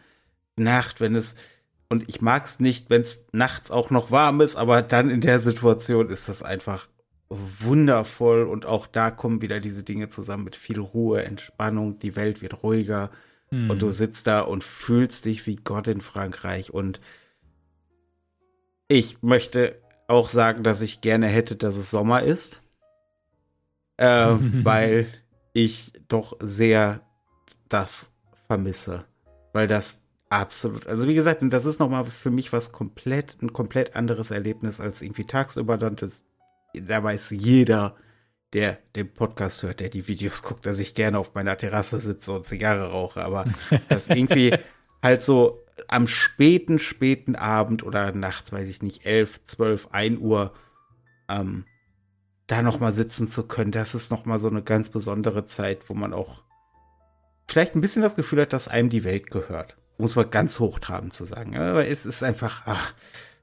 Nacht, 0.57 0.99
wenn 0.99 1.15
es 1.15 1.35
und 1.89 2.07
ich 2.07 2.21
mag 2.21 2.45
es 2.45 2.61
nicht, 2.61 2.89
wenn 2.89 3.01
es 3.01 3.25
nachts 3.33 3.69
auch 3.69 3.89
noch 3.89 4.11
warm 4.11 4.39
ist, 4.39 4.55
aber 4.55 4.81
dann 4.81 5.09
in 5.09 5.19
der 5.19 5.41
Situation 5.41 6.07
ist 6.07 6.29
das 6.29 6.41
einfach 6.41 6.87
wundervoll 7.27 8.43
und 8.43 8.65
auch 8.65 8.87
da 8.87 9.11
kommen 9.11 9.41
wieder 9.41 9.59
diese 9.59 9.83
Dinge 9.83 10.07
zusammen 10.07 10.45
mit 10.45 10.55
viel 10.55 10.79
Ruhe, 10.79 11.23
Entspannung, 11.23 11.99
die 11.99 12.15
Welt 12.15 12.41
wird 12.41 12.63
ruhiger 12.63 13.11
hm. 13.49 13.69
und 13.69 13.81
du 13.81 13.91
sitzt 13.91 14.27
da 14.27 14.39
und 14.39 14.63
fühlst 14.63 15.25
dich 15.25 15.45
wie 15.47 15.57
Gott 15.57 15.89
in 15.89 15.99
Frankreich 15.99 16.73
und 16.73 17.01
ich 18.91 19.23
möchte 19.23 19.81
auch 20.07 20.27
sagen, 20.27 20.63
dass 20.63 20.81
ich 20.81 20.99
gerne 20.99 21.27
hätte, 21.27 21.55
dass 21.55 21.77
es 21.77 21.91
Sommer 21.91 22.23
ist. 22.23 22.61
Äh, 23.97 24.05
weil 24.63 25.07
ich 25.53 25.93
doch 26.09 26.35
sehr 26.41 27.01
das 27.69 28.11
vermisse. 28.47 29.05
Weil 29.53 29.67
das 29.67 30.01
absolut, 30.29 30.87
also 30.87 31.07
wie 31.07 31.15
gesagt, 31.15 31.41
das 31.41 31.65
ist 31.65 31.79
nochmal 31.79 32.05
für 32.05 32.31
mich 32.31 32.51
was 32.51 32.73
komplett, 32.73 33.37
ein 33.41 33.53
komplett 33.53 33.95
anderes 33.95 34.31
Erlebnis 34.31 34.81
als 34.81 35.01
irgendwie 35.01 35.25
tagsüber. 35.25 35.77
Dann 35.77 35.95
das, 35.95 36.23
da 36.73 37.01
weiß 37.01 37.29
jeder, 37.31 37.95
der 38.51 38.77
den 38.97 39.13
Podcast 39.13 39.63
hört, 39.63 39.79
der 39.79 39.87
die 39.87 40.09
Videos 40.09 40.43
guckt, 40.43 40.65
dass 40.65 40.79
ich 40.79 40.95
gerne 40.95 41.17
auf 41.17 41.33
meiner 41.33 41.55
Terrasse 41.55 41.97
sitze 41.99 42.33
und 42.33 42.45
Zigarre 42.45 42.91
rauche. 42.91 43.23
Aber 43.23 43.45
das 43.87 44.09
irgendwie 44.09 44.53
halt 45.01 45.23
so 45.23 45.60
am 45.87 46.07
späten, 46.07 46.79
späten 46.79 47.35
Abend 47.35 47.83
oder 47.83 48.11
nachts, 48.11 48.51
weiß 48.51 48.67
ich 48.67 48.81
nicht, 48.81 49.05
11, 49.05 49.45
12, 49.45 49.89
1 49.91 50.19
Uhr, 50.19 50.53
ähm, 51.29 51.65
da 52.47 52.61
noch 52.61 52.79
mal 52.79 52.91
sitzen 52.91 53.29
zu 53.29 53.43
können, 53.43 53.71
das 53.71 53.95
ist 53.95 54.11
noch 54.11 54.25
mal 54.25 54.39
so 54.39 54.49
eine 54.49 54.61
ganz 54.61 54.89
besondere 54.89 55.45
Zeit, 55.45 55.89
wo 55.89 55.93
man 55.93 56.13
auch 56.13 56.43
vielleicht 57.47 57.75
ein 57.75 57.81
bisschen 57.81 58.01
das 58.01 58.15
Gefühl 58.15 58.41
hat, 58.41 58.53
dass 58.53 58.67
einem 58.67 58.89
die 58.89 59.03
Welt 59.03 59.31
gehört. 59.31 59.77
Muss 59.97 60.15
man 60.15 60.29
ganz 60.29 60.59
hochtrabend 60.59 61.13
zu 61.13 61.25
sagen. 61.25 61.55
Aber 61.57 61.85
es 61.85 62.05
ist 62.05 62.23
einfach, 62.23 62.63
ach, 62.65 62.93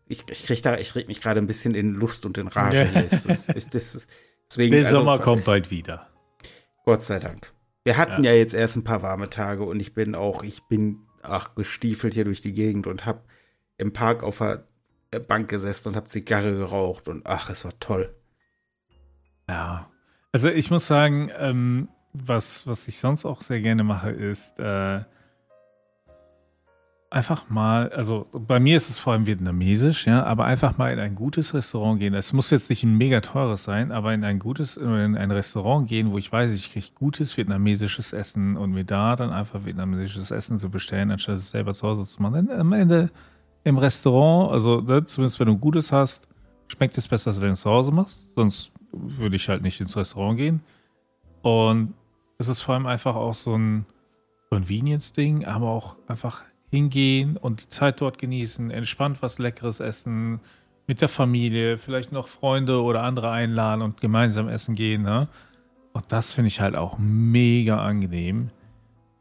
ich, 0.06 0.24
ich 0.30 0.44
krieg 0.44 0.62
da, 0.62 0.76
ich 0.76 0.94
reg 0.94 1.08
mich 1.08 1.20
gerade 1.20 1.40
ein 1.40 1.46
bisschen 1.46 1.74
in 1.74 1.94
Lust 1.94 2.26
und 2.26 2.36
in 2.36 2.48
Rage. 2.48 2.90
Ja. 2.92 3.02
Das, 3.02 3.24
das, 3.24 3.46
das, 3.70 4.08
deswegen, 4.50 4.72
Der 4.72 4.90
Sommer 4.90 5.12
also, 5.12 5.24
kommt 5.24 5.44
bald 5.44 5.70
wieder. 5.70 6.08
Gott 6.84 7.02
sei 7.02 7.18
Dank. 7.18 7.52
Wir 7.84 7.96
hatten 7.96 8.24
ja. 8.24 8.32
ja 8.32 8.38
jetzt 8.38 8.54
erst 8.54 8.76
ein 8.76 8.84
paar 8.84 9.02
warme 9.02 9.30
Tage 9.30 9.64
und 9.64 9.80
ich 9.80 9.94
bin 9.94 10.14
auch, 10.14 10.42
ich 10.42 10.62
bin 10.64 11.07
ach, 11.22 11.54
gestiefelt 11.54 12.14
hier 12.14 12.24
durch 12.24 12.40
die 12.40 12.52
Gegend 12.52 12.86
und 12.86 13.06
hab 13.06 13.26
im 13.76 13.92
Park 13.92 14.22
auf 14.22 14.38
der 14.38 15.18
Bank 15.20 15.48
gesessen 15.48 15.88
und 15.88 15.96
hab 15.96 16.08
Zigarre 16.08 16.52
geraucht 16.52 17.08
und 17.08 17.26
ach, 17.26 17.50
es 17.50 17.64
war 17.64 17.78
toll. 17.80 18.14
Ja, 19.48 19.90
also 20.32 20.48
ich 20.48 20.70
muss 20.70 20.86
sagen, 20.86 21.30
ähm, 21.38 21.88
was, 22.12 22.66
was 22.66 22.86
ich 22.88 22.98
sonst 22.98 23.24
auch 23.24 23.42
sehr 23.42 23.60
gerne 23.60 23.84
mache, 23.84 24.10
ist 24.10 24.58
äh, 24.58 25.02
einfach 27.10 27.48
mal, 27.48 27.90
also 27.90 28.26
bei 28.32 28.60
mir 28.60 28.76
ist 28.76 28.90
es 28.90 28.98
vor 28.98 29.14
allem 29.14 29.26
vietnamesisch, 29.26 30.06
ja, 30.06 30.24
aber 30.24 30.44
einfach 30.44 30.76
mal 30.76 30.92
in 30.92 30.98
ein 30.98 31.14
gutes 31.14 31.54
Restaurant 31.54 31.98
gehen. 31.98 32.12
Es 32.12 32.32
muss 32.32 32.50
jetzt 32.50 32.68
nicht 32.68 32.82
ein 32.82 32.96
mega 32.96 33.20
teures 33.20 33.64
sein, 33.64 33.92
aber 33.92 34.12
in 34.12 34.24
ein 34.24 34.38
gutes, 34.38 34.76
in 34.76 35.16
ein 35.16 35.30
Restaurant 35.30 35.88
gehen, 35.88 36.10
wo 36.10 36.18
ich 36.18 36.30
weiß, 36.30 36.50
ich 36.50 36.72
kriege 36.72 36.86
gutes 36.94 37.36
vietnamesisches 37.36 38.12
Essen 38.12 38.56
und 38.56 38.72
mir 38.72 38.84
da 38.84 39.16
dann 39.16 39.30
einfach 39.30 39.64
vietnamesisches 39.64 40.30
Essen 40.30 40.58
zu 40.58 40.70
bestellen, 40.70 41.10
anstatt 41.10 41.38
es 41.38 41.50
selber 41.50 41.72
zu 41.72 41.88
Hause 41.88 42.04
zu 42.04 42.20
machen. 42.20 42.50
Am 42.50 42.72
Ende 42.72 43.10
im 43.64 43.78
Restaurant, 43.78 44.52
also 44.52 44.80
ne, 44.82 45.04
zumindest 45.06 45.40
wenn 45.40 45.48
du 45.48 45.56
Gutes 45.56 45.90
hast, 45.90 46.28
schmeckt 46.68 46.98
es 46.98 47.08
besser, 47.08 47.30
als 47.30 47.40
wenn 47.40 47.48
du 47.48 47.54
es 47.54 47.60
zu 47.62 47.70
Hause 47.70 47.90
machst. 47.90 48.28
Sonst 48.36 48.70
würde 48.92 49.36
ich 49.36 49.48
halt 49.48 49.62
nicht 49.62 49.80
ins 49.80 49.96
Restaurant 49.96 50.36
gehen. 50.36 50.60
Und 51.40 51.94
es 52.36 52.48
ist 52.48 52.60
vor 52.60 52.74
allem 52.74 52.86
einfach 52.86 53.14
auch 53.14 53.34
so 53.34 53.56
ein 53.56 53.86
Convenience-Ding, 54.50 55.46
aber 55.46 55.68
auch 55.68 55.96
einfach 56.06 56.42
hingehen 56.70 57.36
und 57.36 57.62
die 57.62 57.68
Zeit 57.68 58.00
dort 58.00 58.18
genießen, 58.18 58.70
entspannt 58.70 59.22
was 59.22 59.38
Leckeres 59.38 59.80
essen, 59.80 60.40
mit 60.86 61.02
der 61.02 61.08
Familie, 61.08 61.78
vielleicht 61.78 62.12
noch 62.12 62.28
Freunde 62.28 62.82
oder 62.82 63.02
andere 63.02 63.30
einladen 63.30 63.82
und 63.82 64.00
gemeinsam 64.00 64.48
essen 64.48 64.74
gehen. 64.74 65.02
Ne? 65.02 65.28
Und 65.92 66.04
das 66.08 66.32
finde 66.32 66.48
ich 66.48 66.60
halt 66.60 66.76
auch 66.76 66.96
mega 66.98 67.84
angenehm. 67.84 68.50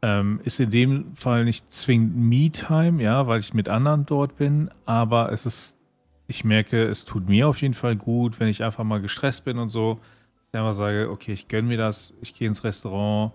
Ähm, 0.00 0.40
ist 0.44 0.60
in 0.60 0.70
dem 0.70 1.16
Fall 1.16 1.44
nicht 1.44 1.70
zwingend 1.72 2.16
Me-Time, 2.16 3.02
ja, 3.02 3.26
weil 3.26 3.40
ich 3.40 3.52
mit 3.52 3.68
anderen 3.68 4.06
dort 4.06 4.36
bin, 4.36 4.70
aber 4.86 5.32
es 5.32 5.44
ist, 5.44 5.76
ich 6.28 6.44
merke, 6.44 6.84
es 6.84 7.04
tut 7.04 7.28
mir 7.28 7.48
auf 7.48 7.60
jeden 7.60 7.74
Fall 7.74 7.96
gut, 7.96 8.38
wenn 8.38 8.48
ich 8.48 8.62
einfach 8.62 8.84
mal 8.84 9.00
gestresst 9.00 9.44
bin 9.44 9.58
und 9.58 9.70
so, 9.70 9.98
ich 10.52 10.58
einfach 10.58 10.74
sage, 10.74 11.10
okay, 11.10 11.32
ich 11.32 11.48
gönne 11.48 11.66
mir 11.66 11.78
das, 11.78 12.14
ich 12.22 12.32
gehe 12.32 12.46
ins 12.46 12.62
Restaurant, 12.62 13.32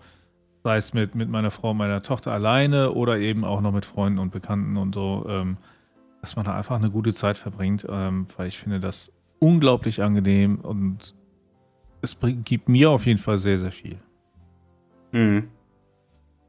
sei 0.64 0.78
es 0.78 0.94
mit, 0.94 1.16
mit 1.16 1.30
meiner 1.30 1.52
Frau, 1.52 1.74
meiner 1.74 2.02
Tochter 2.02 2.32
alleine 2.32 2.94
oder 2.94 3.18
eben 3.18 3.44
auch 3.44 3.62
noch 3.62 3.72
mit 3.72 3.86
Freunden 3.86 4.20
und 4.20 4.32
Bekannten 4.32 4.78
und 4.78 4.96
so. 4.96 5.26
Ähm, 5.28 5.58
dass 6.22 6.38
man 6.38 6.46
da 6.46 6.56
einfach 6.56 6.78
eine 6.78 6.90
gute 6.90 7.14
Zeit 7.14 7.38
verbringt, 7.38 7.86
ähm, 7.90 8.28
weil 8.38 8.48
ich 8.48 8.58
finde 8.58 8.80
das 8.80 9.12
unglaublich 9.40 10.02
angenehm 10.02 10.62
und 10.62 11.14
es 12.02 12.16
bringt, 12.16 12.46
gibt 12.46 12.70
mir 12.70 12.92
auf 12.92 13.06
jeden 13.06 13.20
Fall 13.20 13.40
sehr, 13.40 13.60
sehr 13.60 13.74
viel. 13.74 13.98
Mhm. 15.12 15.50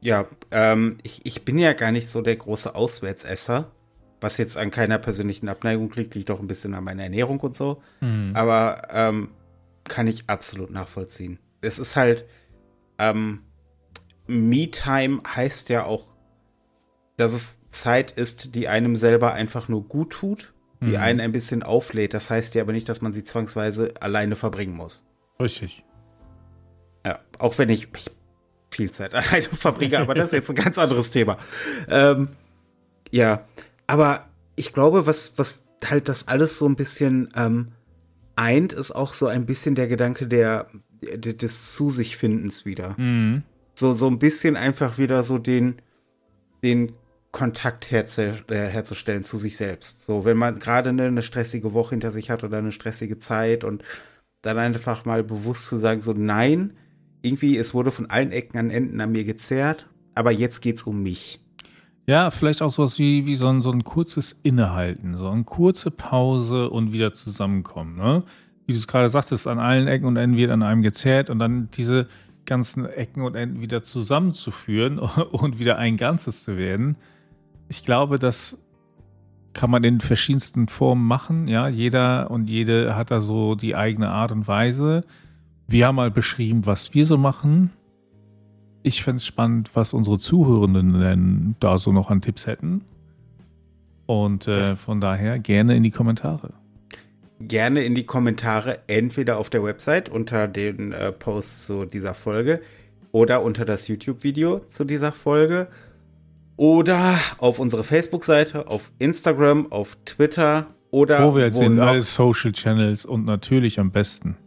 Ja, 0.01 0.27
ähm, 0.51 0.97
ich, 1.03 1.25
ich 1.25 1.43
bin 1.43 1.57
ja 1.57 1.73
gar 1.73 1.91
nicht 1.91 2.07
so 2.07 2.21
der 2.21 2.37
große 2.37 2.73
Auswärtsesser, 2.73 3.69
was 4.21 4.37
jetzt 4.37 4.55
an 4.55 4.71
keiner 4.71 4.97
persönlichen 4.97 5.49
Abneigung 5.49 5.91
liegt, 5.93 6.15
liegt 6.15 6.31
auch 6.31 6.39
ein 6.39 6.47
bisschen 6.47 6.73
an 6.73 6.85
meiner 6.85 7.03
Ernährung 7.03 7.41
und 7.41 7.55
so. 7.55 7.81
Mhm. 7.99 8.31
Aber 8.33 8.83
ähm, 8.91 9.29
kann 9.83 10.07
ich 10.07 10.29
absolut 10.29 10.71
nachvollziehen. 10.71 11.37
Es 11.59 11.79
ist 11.79 11.97
halt, 11.97 12.25
ähm, 12.97 13.41
Me-Time 14.27 15.21
heißt 15.27 15.69
ja 15.69 15.85
auch, 15.85 16.07
dass 17.17 17.33
es 17.33 17.55
Zeit 17.71 18.11
ist, 18.11 18.55
die 18.55 18.67
einem 18.67 18.95
selber 18.95 19.33
einfach 19.33 19.67
nur 19.67 19.83
gut 19.87 20.11
tut, 20.11 20.53
die 20.81 20.91
mhm. 20.91 20.95
einen 20.97 21.19
ein 21.19 21.31
bisschen 21.31 21.63
auflädt. 21.63 22.13
Das 22.13 22.29
heißt 22.29 22.55
ja 22.55 22.63
aber 22.63 22.71
nicht, 22.71 22.89
dass 22.89 23.01
man 23.01 23.13
sie 23.13 23.23
zwangsweise 23.23 23.93
alleine 23.99 24.35
verbringen 24.35 24.75
muss. 24.75 25.05
Richtig. 25.39 25.83
Ja, 27.05 27.19
auch 27.37 27.57
wenn 27.57 27.69
ich, 27.69 27.87
viel 28.71 28.91
Zeit 28.91 29.13
alleine 29.13 29.43
verbringe, 29.43 29.99
aber 29.99 30.15
das 30.15 30.27
ist 30.27 30.33
jetzt 30.33 30.49
ein 30.49 30.55
ganz 30.55 30.77
anderes 30.77 31.11
Thema. 31.11 31.37
Ähm, 31.87 32.29
ja, 33.11 33.45
aber 33.87 34.27
ich 34.55 34.73
glaube, 34.73 35.05
was, 35.05 35.37
was 35.37 35.65
halt 35.85 36.09
das 36.09 36.27
alles 36.27 36.57
so 36.57 36.67
ein 36.67 36.75
bisschen 36.75 37.31
ähm, 37.35 37.73
eint, 38.35 38.73
ist 38.73 38.91
auch 38.91 39.13
so 39.13 39.27
ein 39.27 39.45
bisschen 39.45 39.75
der 39.75 39.87
Gedanke 39.87 40.27
der, 40.27 40.67
der 41.01 41.33
des 41.33 41.73
Zu 41.73 41.89
sich 41.89 42.17
Findens 42.17 42.65
wieder. 42.65 42.95
Mhm. 42.97 43.43
So, 43.75 43.93
so 43.93 44.07
ein 44.07 44.19
bisschen 44.19 44.55
einfach 44.55 44.97
wieder 44.97 45.21
so 45.21 45.37
den, 45.37 45.75
den 46.63 46.93
Kontakt 47.31 47.91
herzu, 47.91 48.21
äh, 48.21 48.33
herzustellen 48.49 49.25
zu 49.25 49.37
sich 49.37 49.57
selbst. 49.57 50.05
So, 50.05 50.23
wenn 50.23 50.37
man 50.37 50.59
gerade 50.59 50.89
eine, 50.89 51.03
eine 51.03 51.21
stressige 51.21 51.73
Woche 51.73 51.91
hinter 51.91 52.09
sich 52.09 52.29
hat 52.29 52.43
oder 52.45 52.59
eine 52.59 52.71
stressige 52.71 53.19
Zeit 53.19 53.65
und 53.65 53.83
dann 54.41 54.57
einfach 54.57 55.03
mal 55.03 55.23
bewusst 55.23 55.67
zu 55.67 55.75
sagen, 55.75 55.99
so 56.01 56.13
nein, 56.13 56.73
irgendwie, 57.21 57.57
es 57.57 57.73
wurde 57.73 57.91
von 57.91 58.09
allen 58.09 58.31
Ecken 58.31 58.57
an 58.57 58.69
Enden 58.69 59.01
an 59.01 59.11
mir 59.11 59.25
gezerrt, 59.25 59.85
aber 60.13 60.31
jetzt 60.31 60.61
geht's 60.61 60.83
um 60.83 61.03
mich. 61.03 61.41
Ja, 62.07 62.31
vielleicht 62.31 62.61
auch 62.61 62.71
sowas 62.71 62.99
wie, 62.99 63.25
wie 63.25 63.35
so, 63.35 63.47
ein, 63.47 63.61
so 63.61 63.71
ein 63.71 63.83
kurzes 63.83 64.37
Innehalten, 64.43 65.17
so 65.17 65.27
eine 65.27 65.43
kurze 65.43 65.89
Pause 65.89 66.69
und 66.69 66.93
wieder 66.93 67.13
zusammenkommen. 67.13 67.97
Ne? 67.97 68.23
Wie 68.67 68.73
du 68.73 68.79
es 68.79 68.87
gerade 68.87 69.09
sagtest, 69.09 69.47
an 69.47 69.59
allen 69.59 69.87
Ecken 69.87 70.05
und 70.05 70.15
Enden 70.15 70.37
wird 70.37 70.51
an 70.51 70.63
einem 70.63 70.83
gezerrt 70.83 71.29
und 71.29 71.39
dann 71.39 71.69
diese 71.75 72.07
ganzen 72.45 72.85
Ecken 72.85 73.21
und 73.21 73.35
Enden 73.35 73.61
wieder 73.61 73.83
zusammenzuführen 73.83 74.99
und 75.31 75.59
wieder 75.59 75.77
ein 75.77 75.97
Ganzes 75.97 76.43
zu 76.43 76.57
werden. 76.57 76.97
Ich 77.69 77.83
glaube, 77.83 78.19
das 78.19 78.57
kann 79.53 79.71
man 79.71 79.83
in 79.83 80.01
verschiedensten 80.01 80.67
Formen 80.67 81.07
machen. 81.07 81.47
Ja, 81.47 81.67
jeder 81.67 82.29
und 82.29 82.47
jede 82.47 82.95
hat 82.95 83.09
da 83.09 83.21
so 83.21 83.55
die 83.55 83.75
eigene 83.75 84.09
Art 84.09 84.31
und 84.31 84.47
Weise. 84.47 85.05
Wir 85.67 85.87
haben 85.87 85.95
mal 85.95 86.11
beschrieben, 86.11 86.65
was 86.65 86.93
wir 86.93 87.05
so 87.05 87.17
machen. 87.17 87.71
Ich 88.83 89.03
fände 89.03 89.17
es 89.17 89.25
spannend, 89.25 89.71
was 89.73 89.93
unsere 89.93 90.19
Zuhörenden 90.19 90.99
denn 90.99 91.55
da 91.59 91.79
so 91.79 91.91
noch 91.91 92.11
an 92.11 92.21
Tipps 92.21 92.45
hätten. 92.45 92.81
Und 94.05 94.47
äh, 94.47 94.75
von 94.75 95.01
daher 95.01 95.39
gerne 95.39 95.75
in 95.75 95.81
die 95.81 95.89
Kommentare. 95.89 96.53
Gerne 97.39 97.83
in 97.83 97.95
die 97.95 98.05
Kommentare, 98.05 98.79
entweder 98.87 99.37
auf 99.37 99.49
der 99.49 99.63
Website 99.63 100.09
unter 100.09 100.47
den 100.47 100.93
äh, 100.93 101.11
Posts 101.11 101.65
zu 101.65 101.85
dieser 101.85 102.13
Folge 102.13 102.61
oder 103.11 103.43
unter 103.43 103.65
das 103.65 103.87
YouTube-Video 103.87 104.59
zu 104.59 104.85
dieser 104.85 105.11
Folge 105.11 105.67
oder 106.57 107.19
auf 107.37 107.59
unsere 107.59 107.83
Facebook-Seite, 107.83 108.67
auf 108.67 108.91
Instagram, 108.99 109.71
auf 109.71 109.97
Twitter 110.05 110.67
oder 110.91 111.27
wo 111.29 111.35
wir 111.35 111.45
jetzt 111.45 111.57
sind, 111.57 111.79
alle 111.79 112.01
Social 112.03 112.53
Channels 112.53 113.03
und 113.03 113.25
natürlich 113.25 113.79
am 113.79 113.91
besten 113.91 114.37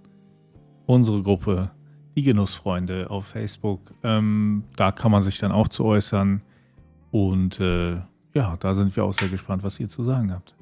unsere 0.86 1.22
Gruppe, 1.22 1.70
die 2.16 2.22
Genussfreunde 2.22 3.10
auf 3.10 3.26
Facebook. 3.26 3.92
Ähm, 4.02 4.64
da 4.76 4.90
kann 4.90 5.12
man 5.12 5.22
sich 5.22 5.38
dann 5.38 5.52
auch 5.52 5.68
zu 5.68 5.84
äußern. 5.84 6.40
Und 7.10 7.60
äh, 7.60 7.96
ja, 8.34 8.56
da 8.58 8.74
sind 8.74 8.96
wir 8.96 9.04
auch 9.04 9.12
sehr 9.12 9.28
gespannt, 9.28 9.62
was 9.62 9.78
ihr 9.78 9.88
zu 9.88 10.02
sagen 10.02 10.32
habt. 10.32 10.56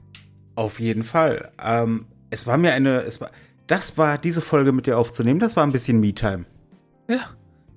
Auf 0.56 0.80
jeden 0.80 1.02
Fall. 1.02 1.50
Ähm, 1.64 2.06
es 2.30 2.46
war 2.46 2.56
mir 2.56 2.72
eine, 2.72 3.02
es 3.02 3.20
war, 3.20 3.30
das 3.66 3.98
war 3.98 4.18
diese 4.18 4.40
Folge 4.40 4.72
mit 4.72 4.86
dir 4.86 4.98
aufzunehmen, 4.98 5.40
das 5.40 5.56
war 5.56 5.64
ein 5.64 5.72
bisschen 5.72 6.00
Me-Time. 6.00 6.44
Ja, 7.08 7.30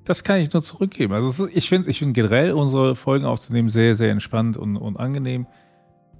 das 0.05 0.23
kann 0.23 0.39
ich 0.39 0.51
nur 0.53 0.63
zurückgeben. 0.63 1.13
Also 1.13 1.45
ist, 1.45 1.55
ich 1.55 1.69
finde 1.69 1.89
ich 1.89 1.99
find 1.99 2.13
generell 2.13 2.53
unsere 2.53 2.95
Folgen 2.95 3.25
aufzunehmen 3.25 3.69
sehr, 3.69 3.95
sehr 3.95 4.11
entspannt 4.11 4.57
und, 4.57 4.75
und 4.75 4.97
angenehm. 4.97 5.45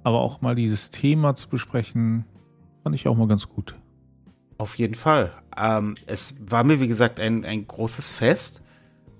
Aber 0.02 0.20
auch 0.20 0.40
mal 0.40 0.54
dieses 0.54 0.90
Thema 0.90 1.34
zu 1.34 1.48
besprechen, 1.48 2.24
fand 2.82 2.94
ich 2.94 3.08
auch 3.08 3.16
mal 3.16 3.28
ganz 3.28 3.48
gut. 3.48 3.74
Auf 4.58 4.76
jeden 4.78 4.94
Fall. 4.94 5.32
Ähm, 5.56 5.96
es 6.06 6.38
war 6.50 6.64
mir, 6.64 6.80
wie 6.80 6.88
gesagt, 6.88 7.18
ein, 7.18 7.44
ein 7.44 7.66
großes 7.66 8.08
Fest. 8.08 8.62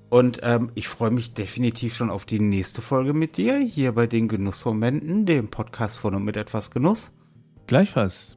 Und 0.09 0.41
ähm, 0.43 0.71
ich 0.75 0.89
freue 0.89 1.11
mich 1.11 1.35
definitiv 1.35 1.95
schon 1.95 2.11
auf 2.11 2.25
die 2.25 2.41
nächste 2.41 2.83
Folge 2.83 3.13
mit 3.13 3.37
dir, 3.37 3.59
hier 3.59 3.93
bei 3.93 4.07
den 4.07 4.29
Genussmomenten, 4.29 5.25
dem 5.25 5.49
Podcast 5.49 5.99
von 5.99 6.15
und 6.15 6.25
mit 6.25 6.37
etwas 6.37 6.71
Genuss. 6.71 7.13
Gleichfalls. 7.67 8.37